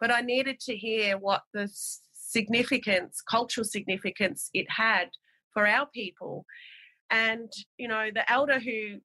but 0.00 0.12
I 0.12 0.20
needed 0.20 0.60
to 0.60 0.76
hear 0.76 1.16
what 1.16 1.44
the 1.54 1.68
significance, 2.12 3.22
cultural 3.22 3.64
significance 3.64 4.50
it 4.52 4.66
had 4.68 5.08
for 5.54 5.66
our 5.66 5.86
people. 5.86 6.44
And, 7.10 7.50
you 7.78 7.88
know, 7.88 8.10
the 8.14 8.30
elder 8.30 8.60
who 8.60 9.00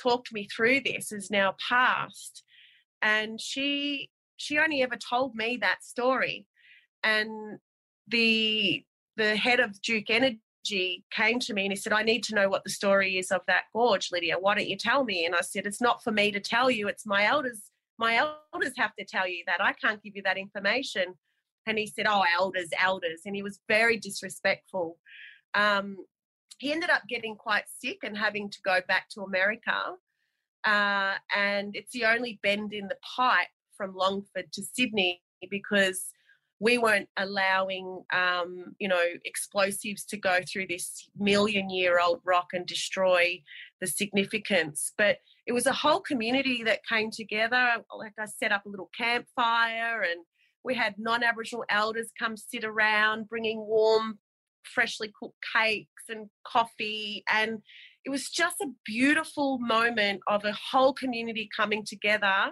talked 0.00 0.32
me 0.32 0.46
through 0.46 0.80
this 0.80 1.12
is 1.12 1.30
now 1.30 1.54
passed. 1.68 2.42
And 3.02 3.40
she 3.40 4.10
she 4.36 4.58
only 4.58 4.82
ever 4.82 4.96
told 4.96 5.34
me 5.34 5.58
that 5.58 5.84
story. 5.84 6.46
And 7.02 7.58
the 8.08 8.84
the 9.16 9.36
head 9.36 9.60
of 9.60 9.80
Duke 9.80 10.10
Energy 10.10 11.04
came 11.10 11.38
to 11.40 11.54
me 11.54 11.64
and 11.64 11.72
he 11.72 11.76
said, 11.76 11.92
I 11.92 12.02
need 12.02 12.24
to 12.24 12.34
know 12.34 12.48
what 12.48 12.64
the 12.64 12.70
story 12.70 13.18
is 13.18 13.30
of 13.30 13.42
that 13.46 13.64
gorge, 13.72 14.10
Lidia. 14.10 14.36
Why 14.38 14.54
don't 14.54 14.68
you 14.68 14.76
tell 14.76 15.04
me? 15.04 15.24
And 15.26 15.34
I 15.34 15.42
said, 15.42 15.66
It's 15.66 15.80
not 15.80 16.02
for 16.02 16.10
me 16.10 16.30
to 16.32 16.40
tell 16.40 16.70
you, 16.70 16.88
it's 16.88 17.06
my 17.06 17.24
elders. 17.26 17.60
My 17.98 18.16
elders 18.16 18.72
have 18.76 18.94
to 18.96 19.04
tell 19.04 19.28
you 19.28 19.44
that. 19.46 19.62
I 19.62 19.72
can't 19.72 20.02
give 20.02 20.16
you 20.16 20.22
that 20.22 20.38
information. 20.38 21.14
And 21.66 21.78
he 21.78 21.86
said, 21.86 22.06
Oh, 22.08 22.24
elders, 22.38 22.70
elders. 22.80 23.22
And 23.24 23.36
he 23.36 23.42
was 23.42 23.60
very 23.68 23.98
disrespectful. 23.98 24.98
Um, 25.54 25.98
he 26.58 26.72
ended 26.72 26.90
up 26.90 27.02
getting 27.08 27.36
quite 27.36 27.64
sick 27.78 27.98
and 28.02 28.16
having 28.16 28.50
to 28.50 28.58
go 28.64 28.80
back 28.86 29.08
to 29.10 29.22
America. 29.22 29.94
Uh, 30.64 31.14
and 31.34 31.76
it's 31.76 31.92
the 31.92 32.04
only 32.04 32.38
bend 32.42 32.72
in 32.72 32.88
the 32.88 32.96
pipe 33.16 33.48
from 33.76 33.94
Longford 33.94 34.52
to 34.52 34.62
Sydney 34.62 35.20
because 35.50 36.06
we 36.60 36.78
weren't 36.78 37.08
allowing, 37.18 38.02
um, 38.12 38.74
you 38.78 38.88
know, 38.88 39.02
explosives 39.24 40.04
to 40.06 40.16
go 40.16 40.40
through 40.50 40.66
this 40.68 41.08
million 41.18 41.68
year 41.68 42.00
old 42.00 42.20
rock 42.24 42.48
and 42.52 42.66
destroy 42.66 43.42
the 43.80 43.86
significance. 43.86 44.92
But 44.96 45.18
it 45.46 45.52
was 45.52 45.66
a 45.66 45.72
whole 45.72 46.00
community 46.00 46.62
that 46.64 46.86
came 46.88 47.10
together. 47.10 47.76
Like 47.96 48.14
I 48.18 48.26
set 48.26 48.52
up 48.52 48.64
a 48.64 48.68
little 48.68 48.90
campfire 48.96 50.02
and 50.02 50.24
we 50.64 50.74
had 50.74 50.94
non 50.96 51.22
Aboriginal 51.22 51.64
elders 51.68 52.10
come 52.18 52.36
sit 52.36 52.64
around 52.64 53.28
bringing 53.28 53.58
warm, 53.58 54.18
freshly 54.66 55.12
cooked 55.18 55.38
cakes 55.54 56.04
and 56.08 56.28
coffee. 56.46 57.24
And 57.30 57.58
it 58.04 58.10
was 58.10 58.28
just 58.28 58.56
a 58.62 58.68
beautiful 58.84 59.58
moment 59.58 60.20
of 60.26 60.44
a 60.44 60.52
whole 60.52 60.92
community 60.92 61.48
coming 61.56 61.84
together 61.84 62.50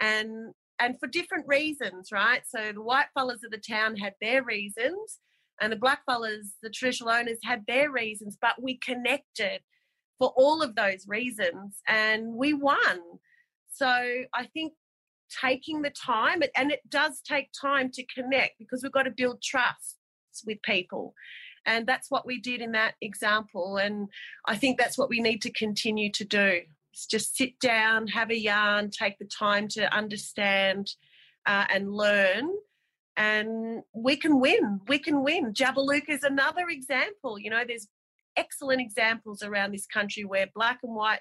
and 0.00 0.52
and 0.80 0.94
for 1.00 1.08
different 1.08 1.44
reasons, 1.48 2.10
right? 2.12 2.42
So 2.46 2.72
the 2.72 2.82
white 2.82 3.08
fellas 3.12 3.42
of 3.44 3.50
the 3.50 3.58
town 3.58 3.96
had 3.96 4.14
their 4.20 4.44
reasons, 4.44 5.18
and 5.60 5.72
the 5.72 5.76
black 5.76 6.02
fellas, 6.06 6.54
the 6.62 6.70
traditional 6.70 7.10
owners, 7.10 7.38
had 7.42 7.64
their 7.66 7.90
reasons, 7.90 8.38
but 8.40 8.62
we 8.62 8.78
connected 8.78 9.60
for 10.18 10.32
all 10.36 10.62
of 10.62 10.74
those 10.74 11.06
reasons 11.08 11.80
and 11.88 12.34
we 12.34 12.52
won. 12.52 13.00
So 13.72 13.86
I 13.86 14.46
think 14.52 14.72
taking 15.40 15.82
the 15.82 15.90
time, 15.90 16.42
and 16.56 16.72
it 16.72 16.80
does 16.88 17.20
take 17.20 17.50
time 17.60 17.90
to 17.92 18.04
connect 18.14 18.58
because 18.58 18.82
we've 18.82 18.92
got 18.92 19.02
to 19.04 19.12
build 19.16 19.42
trust 19.42 19.97
with 20.46 20.62
people. 20.62 21.14
And 21.66 21.86
that's 21.86 22.10
what 22.10 22.26
we 22.26 22.40
did 22.40 22.60
in 22.60 22.72
that 22.72 22.94
example. 23.02 23.76
And 23.76 24.08
I 24.46 24.56
think 24.56 24.78
that's 24.78 24.96
what 24.96 25.10
we 25.10 25.20
need 25.20 25.42
to 25.42 25.52
continue 25.52 26.10
to 26.12 26.24
do 26.24 26.62
It's 26.92 27.06
just 27.06 27.36
sit 27.36 27.58
down, 27.60 28.06
have 28.08 28.30
a 28.30 28.38
yarn, 28.38 28.90
take 28.90 29.18
the 29.18 29.26
time 29.26 29.68
to 29.68 29.94
understand 29.94 30.90
uh, 31.46 31.66
and 31.68 31.92
learn. 31.92 32.50
And 33.16 33.82
we 33.92 34.16
can 34.16 34.40
win. 34.40 34.80
We 34.86 34.98
can 34.98 35.22
win. 35.22 35.52
Jabiluka 35.52 36.10
is 36.10 36.22
another 36.22 36.68
example. 36.68 37.38
You 37.38 37.50
know, 37.50 37.64
there's 37.66 37.88
excellent 38.36 38.80
examples 38.80 39.42
around 39.42 39.72
this 39.72 39.86
country 39.86 40.24
where 40.24 40.46
black 40.54 40.78
and 40.82 40.94
white 40.94 41.20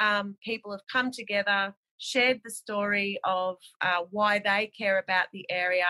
um, 0.00 0.36
people 0.42 0.72
have 0.72 0.80
come 0.90 1.10
together, 1.12 1.74
shared 1.98 2.40
the 2.42 2.50
story 2.50 3.20
of 3.24 3.56
uh, 3.80 4.00
why 4.10 4.40
they 4.40 4.72
care 4.76 4.98
about 4.98 5.26
the 5.32 5.46
area, 5.50 5.86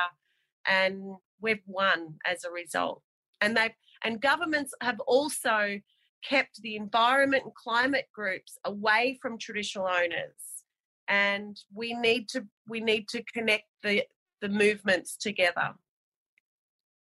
and 0.67 1.17
we've 1.41 1.63
won 1.67 2.17
as 2.27 2.45
a 2.45 2.51
result. 2.51 3.03
And 3.41 3.57
they 3.57 3.75
and 4.03 4.21
governments 4.21 4.73
have 4.81 5.01
also 5.01 5.81
kept 6.25 6.61
the 6.63 6.77
environment 6.77 7.45
and 7.45 7.55
climate 7.55 8.07
groups 8.15 8.57
away 8.65 9.19
from 9.21 9.39
traditional 9.39 9.87
owners. 9.87 10.65
And 11.09 11.59
we 11.73 11.95
need 11.95 12.29
to 12.31 12.47
we 12.69 12.81
need 12.81 13.09
to 13.09 13.23
connect 13.33 13.65
the 13.83 14.05
the 14.41 14.49
movements 14.49 15.17
together. 15.17 15.75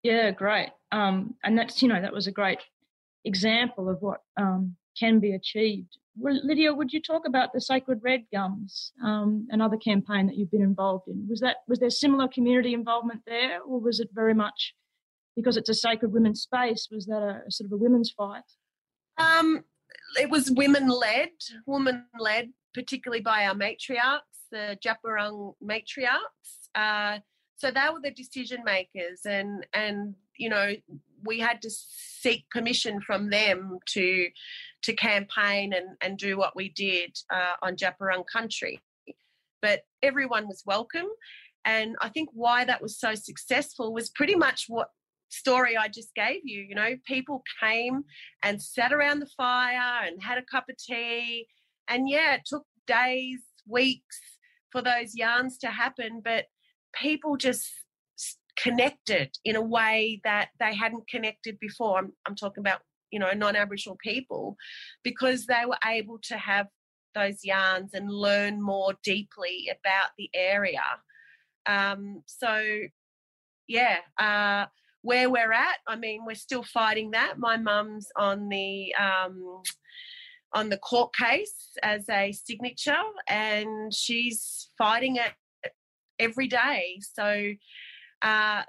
Yeah 0.03 0.31
great. 0.31 0.71
Um, 0.91 1.35
and 1.43 1.57
that's 1.57 1.81
you 1.81 1.87
know 1.87 2.01
that 2.01 2.13
was 2.13 2.27
a 2.27 2.31
great 2.31 2.59
example 3.23 3.89
of 3.89 4.01
what 4.01 4.21
um, 4.37 4.75
can 4.99 5.19
be 5.19 5.33
achieved 5.33 5.97
lidia 6.19 6.73
would 6.73 6.93
you 6.93 7.01
talk 7.01 7.27
about 7.27 7.51
the 7.53 7.61
sacred 7.61 7.99
red 8.01 8.23
gums 8.33 8.91
um, 9.03 9.47
another 9.49 9.77
campaign 9.77 10.27
that 10.27 10.35
you've 10.35 10.51
been 10.51 10.61
involved 10.61 11.07
in 11.07 11.27
was 11.29 11.39
that 11.39 11.57
was 11.67 11.79
there 11.79 11.89
similar 11.89 12.27
community 12.27 12.73
involvement 12.73 13.21
there 13.27 13.61
or 13.61 13.79
was 13.79 13.99
it 13.99 14.09
very 14.13 14.33
much 14.33 14.73
because 15.35 15.57
it's 15.57 15.69
a 15.69 15.73
sacred 15.73 16.13
women's 16.13 16.41
space 16.41 16.87
was 16.91 17.05
that 17.05 17.21
a, 17.21 17.41
a 17.47 17.51
sort 17.51 17.65
of 17.65 17.73
a 17.73 17.77
women's 17.77 18.11
fight 18.11 18.43
um, 19.17 19.63
it 20.19 20.29
was 20.29 20.51
women 20.51 20.87
led, 20.87 21.29
woman 21.65 22.05
led, 22.19 22.51
particularly 22.73 23.21
by 23.21 23.45
our 23.45 23.55
matriarchs, 23.55 24.47
the 24.51 24.77
Djab 24.83 24.97
Wurrung 25.05 25.53
matriarchs. 25.63 26.69
Uh, 26.73 27.19
so 27.57 27.71
they 27.71 27.87
were 27.91 28.01
the 28.01 28.11
decision 28.11 28.63
makers, 28.65 29.21
and 29.25 29.65
and 29.73 30.15
you 30.37 30.49
know 30.49 30.73
we 31.25 31.39
had 31.39 31.61
to 31.63 31.69
seek 31.69 32.49
permission 32.49 33.01
from 33.01 33.29
them 33.29 33.79
to 33.93 34.29
to 34.83 34.93
campaign 34.93 35.73
and 35.73 35.97
and 36.01 36.17
do 36.17 36.37
what 36.37 36.55
we 36.55 36.69
did 36.69 37.17
uh, 37.33 37.53
on 37.61 37.75
Djab 37.75 37.95
Wurrung 37.99 38.25
country. 38.31 38.79
But 39.61 39.81
everyone 40.03 40.47
was 40.47 40.63
welcome, 40.65 41.07
and 41.63 41.95
I 42.01 42.09
think 42.09 42.29
why 42.33 42.65
that 42.65 42.81
was 42.81 42.99
so 42.99 43.15
successful 43.15 43.93
was 43.93 44.09
pretty 44.09 44.35
much 44.35 44.65
what 44.67 44.89
story 45.29 45.75
I 45.77 45.87
just 45.87 46.13
gave 46.15 46.41
you. 46.43 46.61
You 46.61 46.75
know, 46.75 46.95
people 47.05 47.43
came 47.61 48.03
and 48.43 48.61
sat 48.61 48.93
around 48.93 49.19
the 49.19 49.29
fire 49.37 50.05
and 50.05 50.21
had 50.21 50.37
a 50.37 50.43
cup 50.43 50.65
of 50.69 50.77
tea. 50.77 51.47
And 51.87 52.09
yeah, 52.09 52.35
it 52.35 52.41
took 52.45 52.63
days, 52.87 53.41
weeks 53.67 54.19
for 54.71 54.81
those 54.81 55.15
yarns 55.15 55.57
to 55.59 55.67
happen, 55.67 56.21
but 56.23 56.45
people 56.93 57.37
just 57.37 57.67
connected 58.57 59.31
in 59.43 59.55
a 59.55 59.61
way 59.61 60.21
that 60.23 60.49
they 60.59 60.75
hadn't 60.75 61.07
connected 61.07 61.59
before. 61.59 61.99
I'm, 61.99 62.13
I'm 62.25 62.35
talking 62.35 62.61
about 62.61 62.81
you 63.11 63.19
know, 63.19 63.31
non 63.33 63.55
Aboriginal 63.55 63.97
people 64.03 64.57
because 65.01 65.45
they 65.45 65.63
were 65.65 65.77
able 65.85 66.19
to 66.23 66.37
have 66.37 66.67
those 67.13 67.45
yarns 67.45 67.93
and 67.93 68.11
learn 68.11 68.61
more 68.61 68.93
deeply 69.03 69.71
about 69.71 70.09
the 70.17 70.29
area. 70.33 70.83
Um, 71.65 72.23
so, 72.25 72.61
yeah, 73.67 73.99
uh, 74.17 74.65
where 75.01 75.29
we're 75.29 75.53
at, 75.53 75.77
I 75.87 75.95
mean, 75.95 76.25
we're 76.25 76.35
still 76.35 76.63
fighting 76.63 77.11
that. 77.11 77.39
My 77.39 77.57
mum's 77.57 78.09
on 78.17 78.49
the 78.49 78.93
um, 78.95 79.61
on 80.53 80.69
the 80.69 80.77
court 80.77 81.15
case 81.15 81.77
as 81.81 82.09
a 82.09 82.33
signature, 82.33 83.01
and 83.29 83.93
she's 83.93 84.69
fighting 84.77 85.15
it 85.15 85.71
every 86.19 86.47
day. 86.47 86.99
So, 87.13 87.53
uh, 88.21 88.63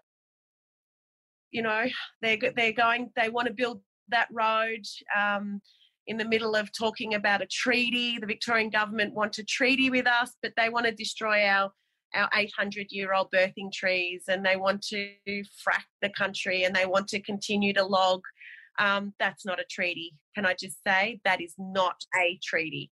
you 1.50 1.62
know, 1.62 1.84
they're 2.22 2.38
they're 2.54 2.72
going. 2.72 3.10
They 3.16 3.28
want 3.28 3.48
to 3.48 3.54
build 3.54 3.80
that 4.08 4.28
road. 4.30 4.84
Um, 5.16 5.60
in 6.06 6.16
the 6.16 6.24
middle 6.24 6.54
of 6.54 6.70
talking 6.72 7.14
about 7.14 7.42
a 7.42 7.46
treaty. 7.46 8.18
The 8.18 8.26
Victorian 8.26 8.70
government 8.70 9.14
want 9.14 9.38
a 9.38 9.44
treaty 9.44 9.90
with 9.90 10.06
us, 10.06 10.36
but 10.42 10.52
they 10.56 10.68
want 10.68 10.86
to 10.86 10.92
destroy 10.92 11.44
our 11.46 11.72
our 12.14 12.30
800 12.34 12.86
year 12.90 13.12
old 13.12 13.30
birthing 13.30 13.70
trees 13.72 14.24
and 14.28 14.44
they 14.44 14.56
want 14.56 14.80
to 14.80 15.12
frack 15.26 15.84
the 16.02 16.08
country 16.10 16.64
and 16.64 16.74
they 16.74 16.86
want 16.86 17.08
to 17.08 17.20
continue 17.20 17.72
to 17.74 17.84
log. 17.84 18.22
Um, 18.78 19.12
that's 19.18 19.44
not 19.44 19.60
a 19.60 19.64
treaty. 19.70 20.14
Can 20.34 20.46
I 20.46 20.54
just 20.54 20.78
say 20.86 21.20
that 21.24 21.40
is 21.40 21.54
not 21.58 21.96
a 22.18 22.38
treaty? 22.42 22.90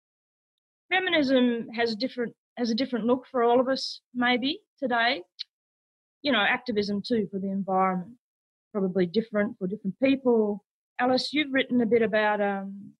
Feminism 0.91 1.69
has 1.75 1.91
a 1.91 1.95
different 1.95 2.33
has 2.57 2.69
a 2.69 2.75
different 2.75 3.05
look 3.05 3.25
for 3.31 3.43
all 3.43 3.59
of 3.59 3.67
us, 3.67 4.01
maybe 4.13 4.59
today. 4.79 5.23
You 6.23 6.31
know, 6.31 6.39
activism 6.39 7.03
too 7.05 7.27
for 7.31 7.39
the 7.39 7.51
environment, 7.51 8.13
probably 8.71 9.05
different 9.05 9.57
for 9.59 9.67
different 9.67 9.99
people. 10.01 10.63
Alice, 10.99 11.33
you've 11.33 11.53
written 11.53 11.81
a 11.81 11.86
bit 11.86 12.01
about 12.01 12.41
um, 12.41 12.93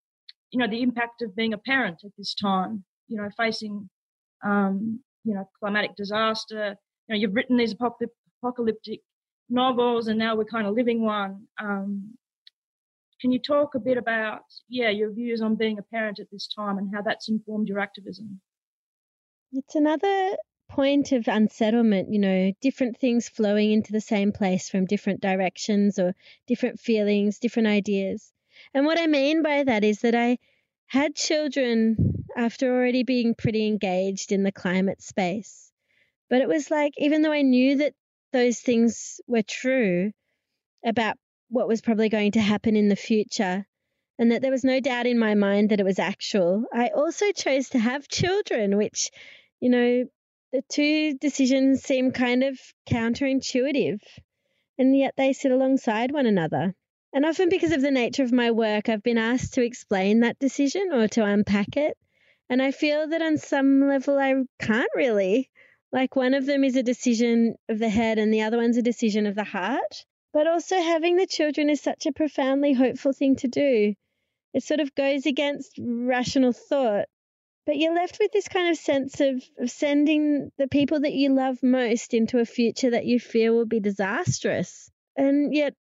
you 0.54 0.60
know, 0.60 0.68
the 0.68 0.84
impact 0.84 1.24
of 1.24 1.36
being 1.36 1.54
a 1.54 1.58
parent 1.58 2.02
at 2.06 2.12
this 2.18 2.36
time, 2.36 2.84
you 3.08 3.18
know, 3.18 3.28
facing, 3.36 3.90
um, 4.46 5.00
you 5.24 5.34
know, 5.34 5.50
climatic 5.60 5.96
disaster. 5.96 6.76
You 7.08 7.16
know, 7.16 7.20
you've 7.20 7.34
written 7.34 7.58
these 7.58 7.74
apocalyptic 7.74 9.02
novels 9.50 10.08
and 10.08 10.20
now 10.20 10.36
we're 10.36 10.46
kind 10.46 10.68
of 10.68 10.76
living 10.76 11.04
one. 11.04 11.48
Um, 11.60 12.14
can 13.20 13.32
you 13.32 13.40
talk 13.40 13.74
a 13.74 13.80
bit 13.80 13.98
about, 13.98 14.42
yeah, 14.70 14.90
your 14.90 15.12
views 15.12 15.42
on 15.42 15.56
being 15.56 15.80
a 15.80 15.84
parent 15.84 16.20
at 16.20 16.28
this 16.32 16.48
time 16.48 16.78
and 16.78 16.94
how 16.94 17.02
that's 17.02 17.30
informed 17.30 17.68
your 17.68 17.80
activism? 17.80 18.40
It's 19.54 19.74
another 19.74 20.36
point 20.76 21.12
of 21.12 21.28
unsettlement, 21.28 22.12
you 22.12 22.20
know, 22.20 22.52
different 22.62 22.98
things 22.98 23.30
flowing 23.30 23.72
into 23.72 23.92
the 23.92 24.02
same 24.02 24.32
place 24.32 24.70
from 24.70 24.86
different 24.86 25.22
directions 25.22 26.00
or 26.00 26.16
different 26.48 26.80
feelings, 26.80 27.38
different 27.38 27.68
ideas. 27.68 28.32
And 28.74 28.86
what 28.86 29.00
I 29.00 29.06
mean 29.06 29.44
by 29.44 29.64
that 29.64 29.84
is 29.84 30.02
that 30.02 30.16
I 30.16 30.40
had 30.88 31.16
children 31.16 32.26
after 32.36 32.74
already 32.74 33.04
being 33.04 33.36
pretty 33.36 33.68
engaged 33.68 34.32
in 34.32 34.42
the 34.42 34.52
climate 34.52 35.02
space. 35.02 35.72
But 36.30 36.42
it 36.42 36.48
was 36.48 36.72
like, 36.72 36.94
even 36.98 37.22
though 37.22 37.32
I 37.32 37.44
knew 37.44 37.78
that 37.78 37.94
those 38.32 38.60
things 38.60 39.22
were 39.28 39.44
true 39.44 40.12
about 40.84 41.18
what 41.50 41.68
was 41.68 41.82
probably 41.82 42.10
going 42.10 42.32
to 42.32 42.42
happen 42.42 42.76
in 42.76 42.90
the 42.90 42.96
future, 42.96 43.66
and 44.18 44.32
that 44.32 44.42
there 44.42 44.52
was 44.52 44.64
no 44.64 44.80
doubt 44.80 45.06
in 45.06 45.20
my 45.20 45.36
mind 45.36 45.70
that 45.70 45.80
it 45.80 45.86
was 45.86 46.00
actual, 46.00 46.66
I 46.74 46.90
also 46.90 47.32
chose 47.32 47.70
to 47.70 47.80
have 47.80 48.08
children, 48.08 48.78
which, 48.78 49.12
you 49.60 49.70
know, 49.70 50.06
the 50.54 50.64
two 50.70 51.16
decisions 51.16 51.82
seem 51.82 52.12
kind 52.12 52.44
of 52.44 52.60
counterintuitive, 52.88 54.00
and 54.78 54.96
yet 54.96 55.16
they 55.18 55.34
sit 55.34 55.52
alongside 55.52 56.12
one 56.12 56.28
another. 56.28 56.76
And 57.12 57.26
often, 57.26 57.50
because 57.50 57.72
of 57.72 57.82
the 57.82 57.90
nature 57.90 58.24
of 58.24 58.32
my 58.32 58.52
work, 58.52 58.88
I've 58.88 59.02
been 59.02 59.18
asked 59.18 59.56
to 59.56 59.64
explain 59.64 60.20
that 60.20 60.38
decision 60.38 60.92
or 60.94 61.08
to 61.10 61.26
unpack 61.26 61.76
it. 61.76 61.98
And 62.50 62.62
I 62.62 62.70
feel 62.70 63.08
that 63.08 63.22
on 63.22 63.38
some 63.38 63.88
level, 63.88 64.20
I 64.20 64.36
can't 64.60 64.90
really. 64.96 65.50
Like, 65.92 66.16
one 66.16 66.36
of 66.36 66.46
them 66.46 66.64
is 66.64 66.76
a 66.76 66.84
decision 66.84 67.56
of 67.68 67.80
the 67.80 67.90
head, 67.90 68.20
and 68.20 68.32
the 68.32 68.44
other 68.44 68.58
one's 68.58 68.78
a 68.78 68.84
decision 68.84 69.26
of 69.26 69.36
the 69.36 69.44
heart. 69.44 70.06
But 70.34 70.46
also, 70.46 70.76
having 70.76 71.16
the 71.16 71.28
children 71.28 71.70
is 71.72 71.82
such 71.82 72.06
a 72.06 72.12
profoundly 72.12 72.74
hopeful 72.74 73.14
thing 73.14 73.38
to 73.38 73.48
do. 73.48 73.96
It 74.54 74.62
sort 74.62 74.82
of 74.82 74.94
goes 74.94 75.26
against 75.26 75.80
rational 75.80 76.54
thought. 76.54 77.06
But 77.66 77.78
you're 77.78 77.96
left 77.96 78.20
with 78.20 78.32
this 78.32 78.48
kind 78.48 78.70
of 78.70 78.78
sense 78.78 79.22
of, 79.22 79.42
of 79.58 79.72
sending 79.72 80.52
the 80.58 80.68
people 80.68 81.02
that 81.02 81.14
you 81.14 81.34
love 81.34 81.64
most 81.64 82.14
into 82.14 82.40
a 82.40 82.46
future 82.46 82.90
that 82.90 83.06
you 83.06 83.20
fear 83.20 83.54
will 83.54 83.66
be 83.66 83.80
disastrous. 83.80 84.92
And 85.16 85.54
yet, 85.54 85.74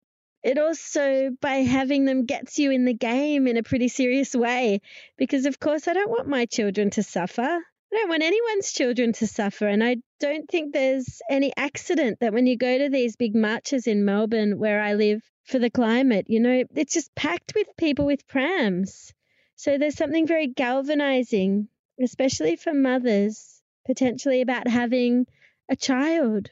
it 0.43 0.59
also 0.59 1.31
by 1.40 1.57
having 1.57 2.05
them 2.05 2.25
gets 2.25 2.59
you 2.59 2.71
in 2.71 2.85
the 2.85 2.95
game 2.95 3.47
in 3.47 3.57
a 3.57 3.62
pretty 3.62 3.88
serious 3.88 4.35
way 4.35 4.81
because 5.19 5.45
of 5.45 5.61
course 5.61 5.87
I 5.87 5.93
don't 5.93 6.11
want 6.11 6.29
my 6.29 6.47
children 6.47 6.90
to 6.90 7.03
suffer. 7.03 7.43
I 7.43 7.97
don't 7.97 8.09
want 8.09 8.23
anyone's 8.23 8.73
children 8.73 9.12
to 9.14 9.27
suffer 9.27 9.66
and 9.66 9.85
I 9.85 9.97
don't 10.19 10.49
think 10.49 10.73
there's 10.73 11.21
any 11.29 11.53
accident 11.57 12.21
that 12.21 12.33
when 12.33 12.47
you 12.47 12.57
go 12.57 12.79
to 12.79 12.88
these 12.88 13.16
big 13.16 13.35
marches 13.35 13.87
in 13.87 14.05
Melbourne 14.05 14.59
where 14.59 14.81
I 14.81 14.95
live 14.95 15.23
for 15.45 15.59
the 15.59 15.71
climate, 15.71 16.27
you 16.29 16.40
know, 16.40 16.64
it's 16.75 16.95
just 16.95 17.14
packed 17.14 17.53
with 17.55 17.66
people 17.77 18.07
with 18.07 18.27
prams. 18.27 19.12
So 19.61 19.77
there's 19.77 19.96
something 19.96 20.27
very 20.27 20.46
galvanizing, 20.46 21.68
especially 22.03 22.57
for 22.57 22.73
mothers, 22.73 23.61
potentially 23.87 24.40
about 24.40 24.68
having 24.68 25.27
a 25.68 25.77
child 25.77 26.51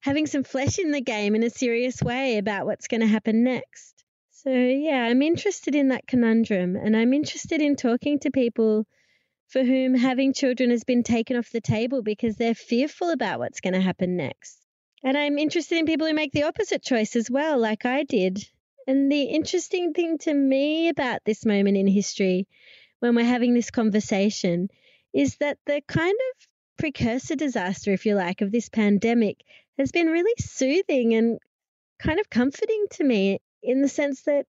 having 0.00 0.26
some 0.26 0.42
flesh 0.42 0.78
in 0.78 0.90
the 0.90 1.00
game 1.00 1.34
in 1.34 1.42
a 1.42 1.50
serious 1.50 2.02
way 2.02 2.38
about 2.38 2.66
what's 2.66 2.88
going 2.88 3.02
to 3.02 3.06
happen 3.06 3.44
next. 3.44 4.04
So, 4.30 4.50
yeah, 4.50 5.04
I'm 5.04 5.20
interested 5.20 5.74
in 5.74 5.88
that 5.88 6.06
conundrum 6.06 6.76
and 6.76 6.96
I'm 6.96 7.12
interested 7.12 7.60
in 7.60 7.76
talking 7.76 8.18
to 8.20 8.30
people 8.30 8.86
for 9.48 9.62
whom 9.62 9.94
having 9.94 10.32
children 10.32 10.70
has 10.70 10.84
been 10.84 11.02
taken 11.02 11.36
off 11.36 11.50
the 11.50 11.60
table 11.60 12.02
because 12.02 12.36
they're 12.36 12.54
fearful 12.54 13.10
about 13.10 13.38
what's 13.38 13.60
going 13.60 13.74
to 13.74 13.80
happen 13.80 14.16
next. 14.16 14.56
And 15.04 15.18
I'm 15.18 15.38
interested 15.38 15.78
in 15.78 15.86
people 15.86 16.06
who 16.06 16.14
make 16.14 16.32
the 16.32 16.44
opposite 16.44 16.82
choice 16.82 17.16
as 17.16 17.30
well, 17.30 17.58
like 17.58 17.84
I 17.84 18.04
did. 18.04 18.42
And 18.90 19.12
the 19.12 19.22
interesting 19.22 19.92
thing 19.92 20.18
to 20.18 20.34
me 20.34 20.88
about 20.88 21.20
this 21.24 21.46
moment 21.46 21.76
in 21.76 21.86
history, 21.86 22.48
when 22.98 23.14
we're 23.14 23.24
having 23.24 23.54
this 23.54 23.70
conversation, 23.70 24.68
is 25.14 25.36
that 25.36 25.58
the 25.64 25.80
kind 25.86 26.10
of 26.10 26.46
precursor 26.76 27.36
disaster, 27.36 27.92
if 27.92 28.04
you 28.04 28.16
like, 28.16 28.40
of 28.40 28.50
this 28.50 28.68
pandemic 28.68 29.44
has 29.78 29.92
been 29.92 30.08
really 30.08 30.34
soothing 30.40 31.14
and 31.14 31.38
kind 32.00 32.18
of 32.18 32.28
comforting 32.28 32.86
to 32.90 33.04
me 33.04 33.38
in 33.62 33.80
the 33.80 33.86
sense 33.86 34.22
that, 34.22 34.46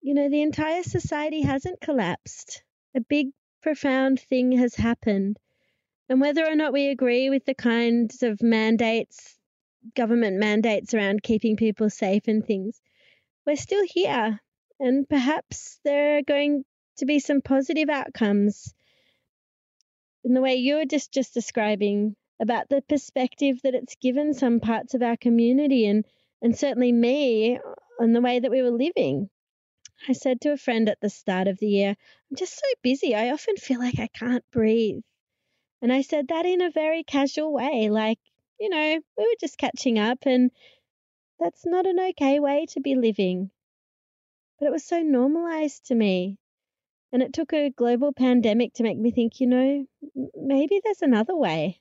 you 0.00 0.14
know, 0.14 0.28
the 0.28 0.42
entire 0.42 0.84
society 0.84 1.42
hasn't 1.42 1.80
collapsed. 1.80 2.62
A 2.94 3.00
big, 3.00 3.30
profound 3.62 4.20
thing 4.20 4.52
has 4.52 4.76
happened. 4.76 5.38
And 6.08 6.20
whether 6.20 6.46
or 6.46 6.54
not 6.54 6.72
we 6.72 6.86
agree 6.86 7.30
with 7.30 7.44
the 7.46 7.54
kinds 7.54 8.22
of 8.22 8.40
mandates, 8.44 9.36
government 9.96 10.38
mandates 10.38 10.94
around 10.94 11.24
keeping 11.24 11.56
people 11.56 11.90
safe 11.90 12.28
and 12.28 12.46
things, 12.46 12.80
we're 13.46 13.56
still 13.56 13.84
here. 13.86 14.40
And 14.80 15.08
perhaps 15.08 15.78
there 15.84 16.18
are 16.18 16.22
going 16.22 16.64
to 16.98 17.06
be 17.06 17.18
some 17.18 17.40
positive 17.40 17.88
outcomes 17.88 18.74
in 20.24 20.34
the 20.34 20.40
way 20.40 20.56
you're 20.56 20.84
just, 20.84 21.12
just 21.12 21.34
describing 21.34 22.16
about 22.40 22.68
the 22.68 22.82
perspective 22.88 23.60
that 23.62 23.74
it's 23.74 23.96
given 23.96 24.34
some 24.34 24.60
parts 24.60 24.94
of 24.94 25.02
our 25.02 25.16
community 25.16 25.86
and, 25.86 26.04
and 26.42 26.56
certainly 26.56 26.92
me 26.92 27.58
on 28.00 28.12
the 28.12 28.20
way 28.20 28.40
that 28.40 28.50
we 28.50 28.62
were 28.62 28.70
living. 28.70 29.28
I 30.08 30.12
said 30.12 30.40
to 30.40 30.52
a 30.52 30.56
friend 30.56 30.88
at 30.88 31.00
the 31.00 31.08
start 31.08 31.46
of 31.46 31.58
the 31.58 31.68
year, 31.68 31.90
I'm 31.90 32.36
just 32.36 32.54
so 32.54 32.66
busy. 32.82 33.14
I 33.14 33.30
often 33.30 33.56
feel 33.56 33.78
like 33.78 33.98
I 33.98 34.08
can't 34.08 34.44
breathe. 34.50 35.02
And 35.80 35.92
I 35.92 36.02
said 36.02 36.28
that 36.28 36.46
in 36.46 36.62
a 36.62 36.70
very 36.70 37.04
casual 37.04 37.52
way, 37.52 37.88
like, 37.90 38.18
you 38.58 38.68
know, 38.70 39.00
we 39.18 39.24
were 39.24 39.36
just 39.40 39.58
catching 39.58 39.98
up, 39.98 40.18
and 40.26 40.50
that's 41.40 41.66
not 41.66 41.86
an 41.86 42.00
okay 42.00 42.40
way 42.40 42.66
to 42.70 42.80
be 42.80 42.94
living. 42.94 43.50
But 44.58 44.66
it 44.66 44.72
was 44.72 44.84
so 44.84 45.00
normalized 45.00 45.86
to 45.86 45.94
me. 45.94 46.38
And 47.12 47.22
it 47.22 47.32
took 47.32 47.52
a 47.52 47.70
global 47.70 48.12
pandemic 48.12 48.74
to 48.74 48.82
make 48.82 48.98
me 48.98 49.10
think, 49.12 49.40
you 49.40 49.46
know, 49.46 49.86
maybe 50.34 50.80
there's 50.82 51.02
another 51.02 51.36
way. 51.36 51.80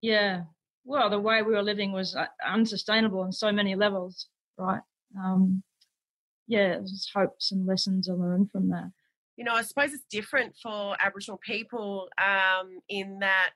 Yeah. 0.00 0.42
Well, 0.84 1.10
the 1.10 1.20
way 1.20 1.42
we 1.42 1.52
were 1.52 1.62
living 1.62 1.92
was 1.92 2.16
uh, 2.16 2.26
unsustainable 2.44 3.20
on 3.20 3.32
so 3.32 3.52
many 3.52 3.76
levels, 3.76 4.26
right? 4.56 4.80
Um, 5.16 5.62
yeah, 6.48 6.70
there's 6.70 7.08
hopes 7.14 7.52
and 7.52 7.66
lessons 7.66 8.06
to 8.06 8.14
learn 8.14 8.48
from 8.50 8.70
that. 8.70 8.90
You 9.36 9.44
know, 9.44 9.54
I 9.54 9.62
suppose 9.62 9.92
it's 9.92 10.04
different 10.10 10.56
for 10.60 10.96
Aboriginal 11.00 11.38
people 11.38 12.08
um, 12.18 12.80
in 12.88 13.20
that, 13.20 13.50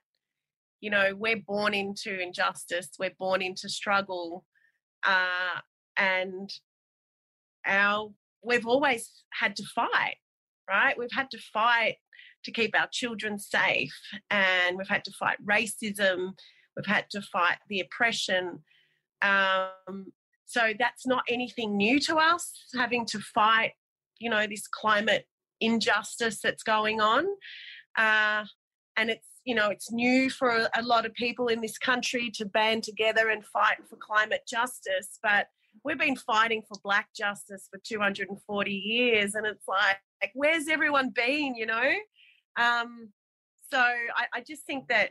you 0.80 0.90
know, 0.90 1.14
we're 1.16 1.42
born 1.44 1.74
into 1.74 2.20
injustice, 2.20 2.90
we're 2.98 3.16
born 3.18 3.42
into 3.42 3.68
struggle, 3.68 4.44
uh, 5.06 5.60
and 5.96 6.50
our 7.66 8.10
we've 8.42 8.66
always 8.66 9.10
had 9.32 9.56
to 9.56 9.64
fight, 9.74 10.16
right? 10.68 10.98
We've 10.98 11.08
had 11.12 11.30
to 11.30 11.38
fight 11.52 11.96
to 12.44 12.52
keep 12.52 12.78
our 12.78 12.88
children 12.92 13.38
safe. 13.38 13.94
And 14.30 14.76
we've 14.76 14.88
had 14.88 15.04
to 15.04 15.12
fight 15.12 15.38
racism, 15.44 16.32
we've 16.76 16.86
had 16.86 17.06
to 17.10 17.22
fight 17.22 17.58
the 17.68 17.80
oppression. 17.80 18.60
Um, 19.22 20.12
so 20.46 20.72
that's 20.78 21.06
not 21.06 21.24
anything 21.28 21.76
new 21.76 21.98
to 22.00 22.16
us, 22.16 22.52
having 22.74 23.06
to 23.06 23.18
fight, 23.18 23.72
you 24.18 24.30
know, 24.30 24.46
this 24.46 24.66
climate 24.68 25.26
injustice 25.60 26.40
that's 26.42 26.62
going 26.62 27.00
on. 27.00 27.26
Uh, 27.96 28.44
and 28.96 29.10
it's, 29.10 29.28
you 29.44 29.54
know, 29.54 29.70
it's 29.70 29.92
new 29.92 30.30
for 30.30 30.68
a 30.74 30.82
lot 30.82 31.04
of 31.04 31.14
people 31.14 31.48
in 31.48 31.60
this 31.60 31.78
country 31.78 32.30
to 32.34 32.46
band 32.46 32.82
together 32.82 33.28
and 33.28 33.44
fight 33.44 33.76
for 33.88 33.96
climate 33.96 34.42
justice. 34.48 35.18
But 35.22 35.48
we've 35.84 35.98
been 35.98 36.16
fighting 36.16 36.62
for 36.66 36.78
black 36.82 37.08
justice 37.14 37.68
for 37.70 37.78
240 37.84 38.70
years. 38.70 39.34
And 39.34 39.46
it's 39.46 39.68
like, 39.68 39.98
like 40.22 40.32
where's 40.34 40.68
everyone 40.68 41.10
been, 41.10 41.54
you 41.54 41.66
know? 41.66 41.92
Um, 42.56 43.10
so 43.70 43.78
I, 43.78 44.26
I 44.34 44.40
just 44.46 44.64
think 44.64 44.88
that 44.88 45.10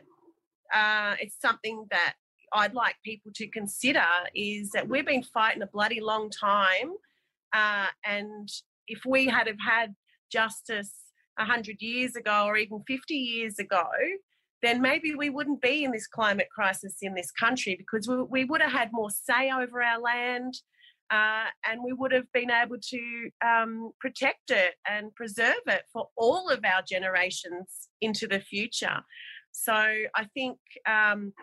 uh, 0.74 1.14
it's 1.20 1.40
something 1.40 1.86
that 1.90 2.14
I'd 2.52 2.74
like 2.74 2.96
people 3.04 3.32
to 3.34 3.48
consider 3.48 4.04
is 4.34 4.70
that 4.70 4.88
we've 4.88 5.06
been 5.06 5.22
fighting 5.22 5.62
a 5.62 5.66
bloody 5.66 6.00
long 6.00 6.30
time, 6.30 6.94
uh, 7.52 7.86
and 8.04 8.48
if 8.86 9.00
we 9.04 9.26
had 9.26 9.46
have 9.48 9.58
had 9.66 9.94
justice 10.30 10.92
hundred 11.38 11.80
years 11.80 12.16
ago 12.16 12.44
or 12.46 12.56
even 12.56 12.82
fifty 12.86 13.14
years 13.14 13.58
ago, 13.58 13.86
then 14.62 14.80
maybe 14.80 15.14
we 15.14 15.30
wouldn't 15.30 15.60
be 15.60 15.84
in 15.84 15.92
this 15.92 16.06
climate 16.06 16.48
crisis 16.54 16.96
in 17.02 17.14
this 17.14 17.30
country 17.32 17.76
because 17.76 18.08
we, 18.08 18.22
we 18.22 18.44
would 18.44 18.60
have 18.60 18.72
had 18.72 18.90
more 18.92 19.10
say 19.10 19.50
over 19.50 19.82
our 19.82 20.00
land. 20.00 20.54
Uh, 21.10 21.44
and 21.68 21.80
we 21.84 21.92
would 21.92 22.10
have 22.10 22.24
been 22.32 22.50
able 22.50 22.78
to 22.80 23.28
um, 23.46 23.90
protect 24.00 24.50
it 24.50 24.72
and 24.88 25.14
preserve 25.14 25.60
it 25.66 25.82
for 25.92 26.08
all 26.16 26.48
of 26.48 26.60
our 26.64 26.82
generations 26.88 27.88
into 28.00 28.26
the 28.26 28.40
future. 28.40 29.00
So 29.52 29.74
I 29.74 30.24
think 30.34 30.58
um, 30.88 31.34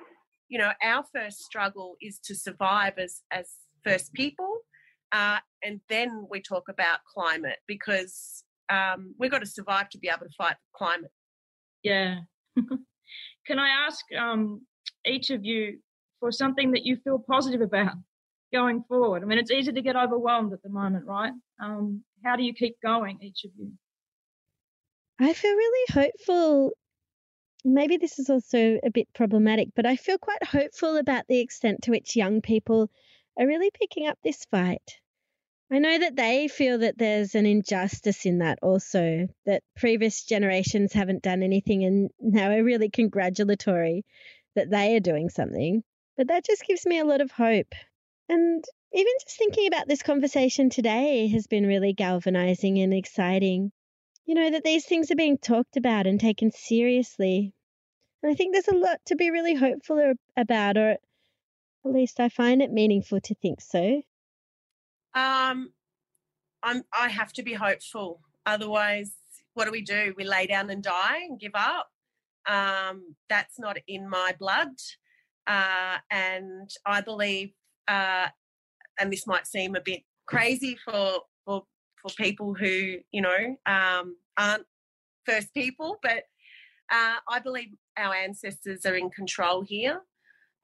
you 0.52 0.58
know, 0.58 0.72
our 0.84 1.06
first 1.16 1.40
struggle 1.44 1.96
is 2.02 2.20
to 2.26 2.36
survive 2.36 2.96
as 2.98 3.22
as 3.32 3.48
first 3.86 4.14
people, 4.14 4.60
uh, 5.14 5.40
and 5.64 5.80
then 5.88 6.28
we 6.30 6.42
talk 6.42 6.66
about 6.70 7.00
climate 7.12 7.60
because 7.68 8.44
um, 8.72 9.14
we've 9.18 9.32
got 9.32 9.40
to 9.40 9.46
survive 9.46 9.90
to 9.90 9.98
be 9.98 10.08
able 10.08 10.26
to 10.26 10.34
fight 10.38 10.56
climate. 10.74 11.12
Yeah. 11.84 12.20
Can 13.48 13.60
I 13.60 13.70
ask 13.86 14.06
um, 14.18 14.62
each 15.06 15.30
of 15.30 15.44
you 15.44 15.80
for 16.20 16.32
something 16.32 16.72
that 16.72 16.86
you 16.86 16.98
feel 17.04 17.20
positive 17.20 17.62
about 17.62 17.94
going 18.54 18.84
forward? 18.88 19.24
I 19.24 19.26
mean, 19.26 19.40
it's 19.40 19.52
easy 19.52 19.72
to 19.72 19.82
get 19.82 19.96
overwhelmed 19.96 20.54
at 20.54 20.62
the 20.64 20.70
moment, 20.70 21.06
right? 21.06 21.34
Um, 21.62 22.04
how 22.24 22.36
do 22.36 22.44
you 22.44 22.54
keep 22.54 22.76
going, 22.84 23.18
each 23.22 23.44
of 23.46 23.52
you? 23.58 23.72
I 25.20 25.34
feel 25.34 25.52
really 25.52 25.94
hopeful 25.94 26.74
maybe 27.64 27.98
this 27.98 28.20
is 28.20 28.30
also 28.30 28.80
a 28.84 28.90
bit 28.90 29.08
problematic, 29.14 29.70
but 29.76 29.86
I 29.86 29.96
feel 29.96 30.18
quite 30.18 30.44
hopeful 30.44 30.98
about 30.98 31.28
the 31.28 31.40
extent 31.40 31.84
to 31.84 31.92
which 31.92 32.16
young 32.16 32.42
people 32.42 32.90
are 33.40 33.48
really 33.48 33.72
picking 33.72 34.08
up 34.08 34.18
this 34.24 34.46
fight. 34.46 35.00
I 35.72 35.80
know 35.80 35.98
that 36.00 36.16
they 36.16 36.48
feel 36.48 36.80
that 36.80 36.98
there's 36.98 37.34
an 37.34 37.46
injustice 37.46 38.26
in 38.26 38.40
that 38.40 38.60
also, 38.62 39.28
that 39.46 39.64
previous 39.78 40.24
generations 40.24 40.94
haven't 40.94 41.24
done 41.24 41.44
anything 41.44 41.86
and 41.86 42.10
now 42.20 42.52
are 42.52 42.64
really 42.64 42.90
congratulatory 42.90 44.04
that 44.56 44.70
they 44.70 44.96
are 44.96 45.00
doing 45.00 45.30
something. 45.30 45.84
But 46.18 46.28
that 46.28 46.46
just 46.46 46.66
gives 46.66 46.86
me 46.86 47.00
a 47.00 47.06
lot 47.06 47.22
of 47.22 47.32
hope. 47.32 47.74
And 48.28 48.64
even 48.94 49.14
just 49.24 49.38
thinking 49.38 49.68
about 49.68 49.88
this 49.88 50.04
conversation 50.04 50.70
today 50.70 51.28
has 51.30 51.48
been 51.48 51.66
really 51.66 51.94
galvanizing 51.94 52.80
and 52.80 52.94
exciting 52.94 53.72
you 54.26 54.36
know, 54.36 54.52
that 54.52 54.64
these 54.64 54.86
things 54.86 55.12
are 55.12 55.16
being 55.16 55.38
talked 55.38 55.78
about 55.78 56.08
and 56.08 56.20
taken 56.20 56.52
seriously. 56.52 57.54
And 58.22 58.32
I 58.32 58.36
think 58.36 58.54
there's 58.54 58.68
a 58.68 58.76
lot 58.76 59.00
to 59.08 59.16
be 59.16 59.32
really 59.32 59.56
hopeful 59.56 60.14
about, 60.38 60.78
or 60.78 60.92
at 60.92 61.00
least 61.84 62.20
I 62.20 62.30
find 62.30 62.62
it 62.62 62.72
meaningful 62.72 63.20
to 63.22 63.36
think 63.36 63.62
so. 63.62 64.02
Um, 65.14 65.72
I'm, 66.64 66.84
I 66.98 67.10
have 67.10 67.34
to 67.34 67.44
be 67.44 67.54
hopeful. 67.54 68.22
Otherwise, 68.46 69.14
what 69.54 69.66
do 69.66 69.72
we 69.72 69.82
do? 69.82 70.14
We 70.18 70.24
lay 70.24 70.48
down 70.48 70.70
and 70.70 70.82
die 70.82 71.20
and 71.28 71.40
give 71.40 71.56
up. 71.56 71.90
Um, 72.48 73.16
that's 73.30 73.60
not 73.60 73.78
in 73.88 74.10
my 74.10 74.36
blood. 74.40 74.70
Uh, 75.48 75.98
and 76.10 76.70
I 76.86 77.02
believe, 77.02 77.52
uh, 77.88 78.28
and 79.00 79.12
this 79.12 79.28
might 79.28 79.48
seem 79.48 79.76
a 79.76 79.82
bit 79.82 80.02
crazy 80.28 80.78
for, 80.86 81.22
for 81.46 81.64
for 82.02 82.10
people 82.18 82.54
who 82.54 82.98
you 83.12 83.22
know 83.22 83.56
um, 83.66 84.16
aren't 84.38 84.66
first 85.26 85.54
people, 85.54 85.98
but 86.02 86.24
uh, 86.92 87.18
I 87.28 87.40
believe 87.44 87.70
our 87.98 88.14
ancestors 88.14 88.86
are 88.86 88.96
in 88.96 89.10
control 89.10 89.62
here. 89.62 90.02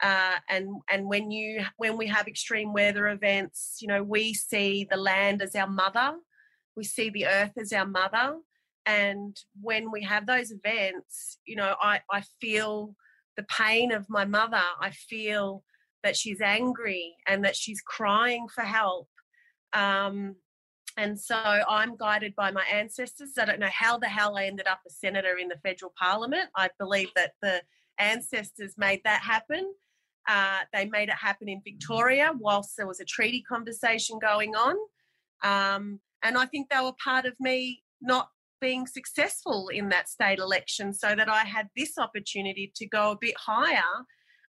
Uh, 0.01 0.35
and 0.49 0.69
and 0.91 1.07
when 1.07 1.31
you 1.31 1.63
when 1.77 1.97
we 1.97 2.07
have 2.07 2.27
extreme 2.27 2.73
weather 2.73 3.07
events, 3.09 3.77
you 3.81 3.87
know 3.87 4.03
we 4.03 4.33
see 4.33 4.87
the 4.89 4.97
land 4.97 5.41
as 5.41 5.55
our 5.55 5.67
mother, 5.67 6.13
we 6.75 6.83
see 6.83 7.09
the 7.09 7.25
earth 7.25 7.53
as 7.59 7.73
our 7.73 7.87
mother, 7.87 8.35
and 8.85 9.35
when 9.59 9.91
we 9.91 10.03
have 10.03 10.27
those 10.27 10.51
events, 10.51 11.39
you 11.45 11.55
know 11.55 11.75
I 11.81 12.01
I 12.11 12.23
feel 12.39 12.95
the 13.37 13.43
pain 13.43 13.91
of 13.91 14.09
my 14.09 14.25
mother. 14.25 14.61
I 14.81 14.91
feel 14.91 15.63
that 16.03 16.15
she's 16.15 16.41
angry 16.41 17.15
and 17.27 17.43
that 17.43 17.55
she's 17.55 17.81
crying 17.81 18.47
for 18.53 18.63
help. 18.63 19.07
Um, 19.73 20.35
and 20.95 21.19
so 21.19 21.35
I'm 21.35 21.95
guided 21.95 22.35
by 22.35 22.51
my 22.51 22.63
ancestors. 22.71 23.33
I 23.37 23.45
don't 23.45 23.59
know 23.59 23.69
how 23.71 23.97
the 23.99 24.07
hell 24.07 24.35
I 24.35 24.45
ended 24.45 24.67
up 24.67 24.79
a 24.87 24.89
senator 24.89 25.37
in 25.37 25.47
the 25.47 25.59
federal 25.63 25.93
parliament. 25.99 26.49
I 26.55 26.69
believe 26.79 27.09
that 27.15 27.33
the 27.41 27.61
ancestors 27.99 28.73
made 28.77 29.01
that 29.03 29.21
happen. 29.21 29.73
Uh, 30.27 30.59
they 30.73 30.85
made 30.85 31.09
it 31.09 31.15
happen 31.15 31.47
in 31.47 31.61
Victoria 31.63 32.31
whilst 32.37 32.75
there 32.75 32.87
was 32.87 32.99
a 32.99 33.05
treaty 33.05 33.41
conversation 33.41 34.19
going 34.19 34.55
on. 34.55 34.75
Um, 35.43 35.99
and 36.23 36.37
I 36.37 36.45
think 36.45 36.69
they 36.69 36.81
were 36.81 36.93
part 37.03 37.25
of 37.25 37.33
me 37.39 37.83
not 38.01 38.29
being 38.59 38.87
successful 38.87 39.69
in 39.69 39.89
that 39.89 40.09
state 40.09 40.39
election 40.39 40.93
so 40.93 41.15
that 41.15 41.29
I 41.29 41.43
had 41.43 41.69
this 41.75 41.97
opportunity 41.97 42.71
to 42.75 42.87
go 42.87 43.11
a 43.11 43.17
bit 43.19 43.35
higher 43.37 43.81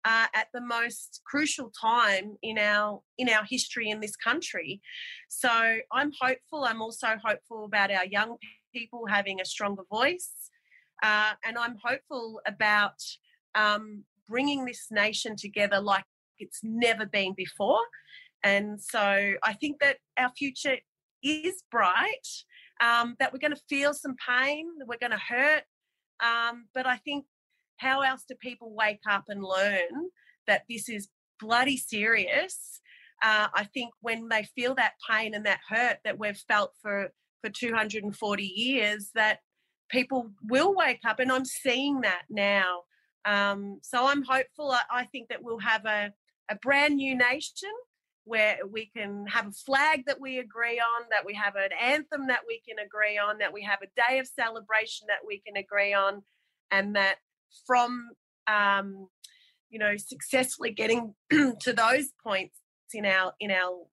uh, 0.04 0.26
at 0.34 0.48
the 0.54 0.60
most 0.60 1.20
crucial 1.26 1.70
time 1.78 2.36
in 2.42 2.58
our 2.58 3.02
in 3.18 3.28
our 3.28 3.44
history 3.44 3.90
in 3.90 4.00
this 4.00 4.16
country. 4.16 4.80
So 5.28 5.50
I'm 5.92 6.12
hopeful. 6.20 6.64
I'm 6.64 6.80
also 6.80 7.08
hopeful 7.22 7.64
about 7.64 7.90
our 7.90 8.06
young 8.06 8.36
people 8.74 9.06
having 9.06 9.40
a 9.40 9.44
stronger 9.44 9.82
voice, 9.90 10.50
uh, 11.02 11.32
and 11.44 11.58
I'm 11.58 11.76
hopeful 11.82 12.40
about 12.46 13.02
um, 13.54 14.04
bringing 14.28 14.64
this 14.64 14.86
nation 14.90 15.36
together 15.36 15.80
like 15.80 16.04
it's 16.38 16.60
never 16.62 17.06
been 17.06 17.34
before. 17.36 17.80
And 18.44 18.80
so 18.80 19.00
I 19.42 19.52
think 19.60 19.80
that 19.80 19.96
our 20.16 20.30
future 20.36 20.76
is 21.22 21.62
bright. 21.70 22.26
Um, 22.80 23.16
that 23.18 23.32
we're 23.32 23.40
going 23.40 23.56
to 23.56 23.62
feel 23.68 23.92
some 23.92 24.14
pain, 24.24 24.68
that 24.78 24.86
we're 24.86 24.98
going 25.00 25.10
to 25.10 25.18
hurt, 25.18 25.64
um, 26.20 26.66
but 26.74 26.86
I 26.86 26.96
think 26.96 27.24
how 27.76 28.00
else 28.00 28.24
do 28.28 28.34
people 28.34 28.74
wake 28.74 29.00
up 29.08 29.24
and 29.28 29.42
learn 29.42 30.10
that 30.46 30.62
this 30.68 30.88
is 30.88 31.08
bloody 31.40 31.76
serious? 31.76 32.80
Uh, 33.22 33.48
I 33.54 33.64
think 33.64 33.90
when 34.00 34.28
they 34.28 34.44
feel 34.54 34.74
that 34.76 34.94
pain 35.08 35.34
and 35.34 35.46
that 35.46 35.60
hurt 35.68 35.98
that 36.04 36.18
we've 36.18 36.36
felt 36.48 36.72
for 36.82 37.10
for 37.42 37.50
240 37.50 38.42
years, 38.42 39.10
that 39.14 39.38
people 39.90 40.30
will 40.48 40.74
wake 40.74 41.00
up, 41.06 41.20
and 41.20 41.30
I'm 41.30 41.44
seeing 41.44 42.00
that 42.00 42.22
now. 42.28 42.82
Um, 43.24 43.80
so 43.82 44.06
I'm 44.06 44.22
hopeful. 44.22 44.70
I, 44.70 44.80
I 44.90 45.04
think 45.04 45.28
that 45.28 45.42
we'll 45.42 45.58
have 45.58 45.84
a, 45.84 46.12
a 46.50 46.56
brand 46.56 46.96
new 46.96 47.16
nation 47.16 47.70
where 48.24 48.58
we 48.70 48.90
can 48.94 49.26
have 49.26 49.46
a 49.46 49.52
flag 49.52 50.04
that 50.06 50.20
we 50.20 50.38
agree 50.38 50.78
on, 50.78 51.06
that 51.10 51.24
we 51.24 51.34
have 51.34 51.56
an 51.56 51.70
anthem 51.80 52.26
that 52.28 52.42
we 52.46 52.60
can 52.68 52.78
agree 52.84 53.18
on, 53.18 53.38
that 53.38 53.52
we 53.52 53.62
have 53.62 53.78
a 53.82 54.10
day 54.10 54.18
of 54.18 54.26
celebration 54.26 55.06
that 55.08 55.26
we 55.26 55.40
can 55.46 55.56
agree 55.56 55.94
on, 55.94 56.22
and 56.70 56.94
that 56.94 57.16
from 57.66 58.10
um, 58.46 59.08
you 59.70 59.78
know 59.78 59.96
successfully 59.96 60.70
getting 60.70 61.14
to 61.30 61.72
those 61.72 62.12
points 62.22 62.58
in 62.92 63.06
our 63.06 63.32
in 63.40 63.50
our 63.50 63.84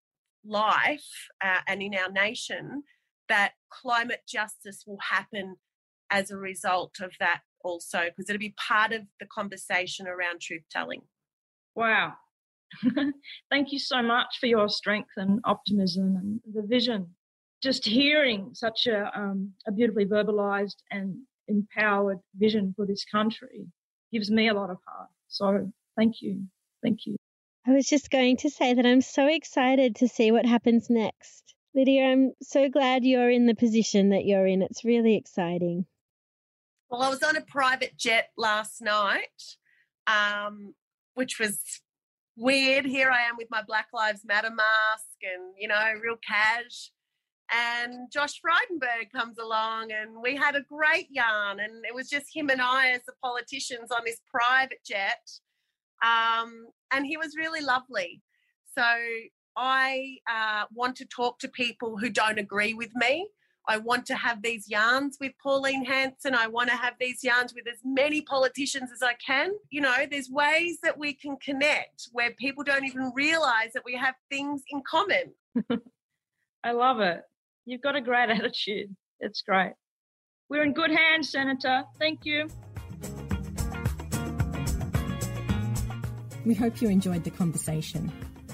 life 0.46 1.30
uh, 1.44 1.60
and 1.68 1.82
in 1.82 1.96
our 1.96 2.12
nation 2.12 2.84
that 3.28 3.54
climate 3.70 4.22
justice 4.28 4.84
will 4.86 5.00
happen 5.02 5.56
as 6.12 6.30
a 6.30 6.38
result 6.38 6.96
of 7.02 7.12
that 7.20 7.42
also 7.66 8.04
because 8.06 8.30
it'll 8.30 8.40
be 8.40 8.56
part 8.68 8.94
of 8.94 9.02
the 9.20 9.26
conversation 9.26 10.08
around 10.08 10.40
truth 10.40 10.64
telling 10.72 11.02
wow 11.76 12.14
thank 13.50 13.72
you 13.72 13.80
so 13.80 14.02
much 14.02 14.38
for 14.40 14.46
your 14.46 14.70
strength 14.70 15.12
and 15.18 15.40
optimism 15.46 16.16
and 16.16 16.40
the 16.54 16.62
vision 16.62 17.08
just 17.66 17.86
hearing 17.86 18.52
such 18.54 18.86
a, 18.86 19.12
um, 19.18 19.52
a 19.68 19.72
beautifully 19.72 20.06
verbalized 20.06 20.76
and 20.92 21.16
empowered 21.48 22.20
vision 22.38 22.74
for 22.76 22.86
this 22.86 23.04
country 23.06 23.66
gives 24.12 24.30
me 24.30 24.50
a 24.50 24.54
lot 24.54 24.70
of 24.70 24.78
heart. 24.88 25.10
So 25.28 25.72
thank 25.98 26.22
you. 26.22 26.44
Thank 26.84 27.08
you. 27.08 27.16
I 27.68 27.72
was 27.72 27.88
just 27.88 28.12
going 28.12 28.38
to 28.38 28.50
say 28.50 28.76
that 28.76 28.86
I'm 28.86 29.02
so 29.02 29.28
excited 29.28 29.96
to 29.98 30.08
see 30.08 30.32
what 30.32 30.46
happens 30.46 30.90
next. 30.90 31.56
Lidia, 31.74 32.06
I'm 32.06 32.34
so 32.42 32.70
glad 32.70 33.04
you're 33.04 33.32
in 33.32 33.48
the 33.48 33.56
position 33.56 34.10
that 34.10 34.26
you're 34.26 34.46
in. 34.46 34.62
It's 34.62 34.86
really 34.86 35.16
exciting. 35.16 35.86
Well, 36.90 37.02
I 37.02 37.10
was 37.10 37.24
on 37.24 37.36
a 37.36 37.42
private 37.42 37.98
jet 37.98 38.30
last 38.38 38.82
night, 38.82 39.42
um, 40.06 40.76
which 41.16 41.40
was 41.40 41.60
weird. 42.38 42.86
Here 42.86 43.10
I 43.10 43.24
am 43.24 43.38
with 43.38 43.48
my 43.50 43.64
Black 43.64 43.88
Lives 43.92 44.22
Matter 44.24 44.52
mask 44.52 45.18
and, 45.24 45.54
you 45.58 45.68
know, 45.68 45.94
real 46.02 46.18
cash. 46.26 46.92
And 47.52 48.12
Josh 48.12 48.40
Frydenberg 48.40 49.12
comes 49.12 49.38
along 49.40 49.92
and 49.92 50.22
we 50.22 50.36
had 50.36 50.56
a 50.56 50.62
great 50.62 51.08
yarn. 51.10 51.60
And 51.60 51.86
it 51.86 51.94
was 51.94 52.08
just 52.08 52.28
him 52.32 52.50
and 52.50 52.62
I 52.62 52.90
as 52.92 53.02
the 53.08 53.14
politicians 53.24 53.92
on 53.92 54.02
this 54.06 54.22
private 54.30 54.84
jet. 54.86 55.28
Um, 56.04 56.68
and 56.92 57.06
he 57.06 57.18
was 57.18 57.36
really 57.36 57.62
lovely. 57.62 58.22
So 58.78 58.84
I 59.58 60.18
uh, 60.30 60.66
want 60.72 60.98
to 60.98 61.06
talk 61.06 61.40
to 61.40 61.48
people 61.48 61.98
who 61.98 62.10
don't 62.10 62.38
agree 62.38 62.76
with 62.76 62.92
me. 62.96 63.28
I 63.68 63.78
want 63.78 64.06
to 64.08 64.16
have 64.16 64.44
these 64.44 64.70
yarns 64.70 65.18
with 65.20 65.32
Pauline 65.42 65.86
Hanson. 65.86 66.36
I 66.36 66.48
want 66.48 66.70
to 66.70 66.76
have 66.76 66.94
these 67.00 67.24
yarns 67.24 67.54
with 67.54 67.68
as 67.68 67.80
many 67.84 68.22
politicians 68.22 68.92
as 68.92 69.02
I 69.02 69.14
can. 69.14 69.52
You 69.70 69.82
know, 69.82 69.96
there's 70.10 70.30
ways 70.30 70.78
that 70.84 70.98
we 70.98 71.14
can 71.14 71.38
connect 71.38 72.10
where 72.12 72.32
people 72.32 72.64
don't 72.64 72.86
even 72.86 73.12
realize 73.16 73.74
that 73.74 73.84
we 73.84 73.96
have 73.96 74.16
things 74.30 74.62
in 74.70 74.84
common. 74.88 75.34
I 76.64 76.72
love 76.72 77.00
it. 77.00 77.22
You've 77.66 77.82
got 77.82 77.96
a 77.96 78.02
great 78.02 78.30
attitude. 78.30 78.96
It's 79.20 79.42
great. 79.42 79.74
We're 80.50 80.64
in 80.64 80.74
good 80.74 80.92
hands, 80.92 81.32
Senator. 81.32 81.84
Thank 81.98 82.24
you. 82.24 82.48
We 86.46 86.54
hope 86.54 86.80
you 86.80 86.90
enjoyed 86.90 87.24
the 87.24 87.32
conversation. 87.32 88.12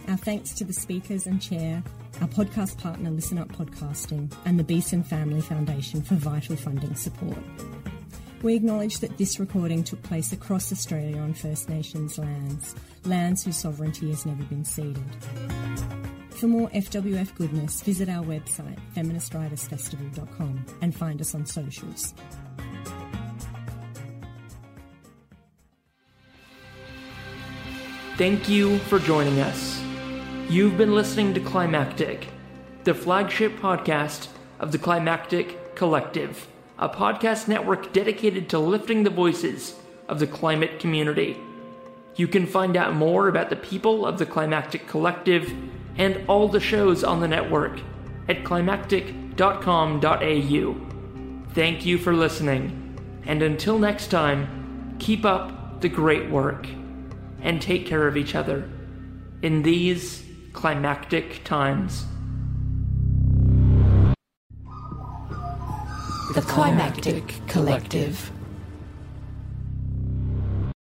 Our 0.07 0.15
thanks 0.15 0.53
to 0.53 0.63
the 0.63 0.71
speakers 0.71 1.27
and 1.27 1.41
chair, 1.41 1.83
our 2.21 2.27
podcast 2.27 2.77
partner 2.77 3.09
Listen 3.09 3.39
Up 3.39 3.49
Podcasting, 3.49 4.31
and 4.45 4.59
the 4.59 4.63
Besen 4.63 5.03
Family 5.03 5.41
Foundation 5.41 6.03
for 6.03 6.15
vital 6.15 6.55
funding 6.55 6.95
support. 6.95 7.37
We 8.43 8.55
acknowledge 8.55 8.99
that 8.99 9.17
this 9.17 9.39
recording 9.39 9.83
took 9.83 10.01
place 10.03 10.31
across 10.31 10.71
Australia 10.71 11.17
on 11.17 11.33
First 11.33 11.67
Nations 11.67 12.17
lands, 12.17 12.75
lands 13.05 13.43
whose 13.43 13.57
sovereignty 13.57 14.09
has 14.09 14.25
never 14.25 14.43
been 14.43 14.63
ceded. 14.63 15.03
For 16.29 16.47
more 16.47 16.69
FWF 16.69 17.35
goodness, 17.35 17.81
visit 17.81 18.09
our 18.09 18.23
website, 18.23 18.79
feministwritersfestival.com, 18.95 20.65
and 20.81 20.95
find 20.95 21.21
us 21.21 21.35
on 21.35 21.45
socials. 21.45 22.13
Thank 28.17 28.47
you 28.47 28.77
for 28.79 28.99
joining 28.99 29.39
us. 29.39 29.80
You've 30.51 30.77
been 30.77 30.93
listening 30.93 31.33
to 31.35 31.39
Climactic, 31.39 32.27
the 32.83 32.93
flagship 32.93 33.57
podcast 33.59 34.27
of 34.59 34.73
the 34.73 34.77
Climactic 34.77 35.75
Collective, 35.75 36.45
a 36.77 36.89
podcast 36.89 37.47
network 37.47 37.93
dedicated 37.93 38.49
to 38.49 38.59
lifting 38.59 39.03
the 39.03 39.09
voices 39.09 39.75
of 40.09 40.19
the 40.19 40.27
climate 40.27 40.77
community. 40.77 41.37
You 42.17 42.27
can 42.27 42.45
find 42.45 42.75
out 42.75 42.95
more 42.95 43.29
about 43.29 43.49
the 43.49 43.55
people 43.55 44.05
of 44.05 44.17
the 44.17 44.25
Climactic 44.25 44.89
Collective 44.89 45.53
and 45.95 46.21
all 46.27 46.49
the 46.49 46.59
shows 46.59 47.05
on 47.05 47.21
the 47.21 47.29
network 47.29 47.79
at 48.27 48.43
climactic.com.au. 48.43 50.75
Thank 51.53 51.85
you 51.85 51.97
for 51.97 52.13
listening, 52.13 53.23
and 53.25 53.41
until 53.41 53.79
next 53.79 54.07
time, 54.07 54.97
keep 54.99 55.23
up 55.23 55.79
the 55.79 55.87
great 55.87 56.29
work 56.29 56.67
and 57.41 57.61
take 57.61 57.85
care 57.85 58.05
of 58.05 58.17
each 58.17 58.35
other 58.35 58.69
in 59.41 59.61
these 59.61 60.25
climactic 60.53 61.43
times. 61.43 62.05
The 66.33 66.41
Climactic 66.41 67.33
Collective. 67.47 68.31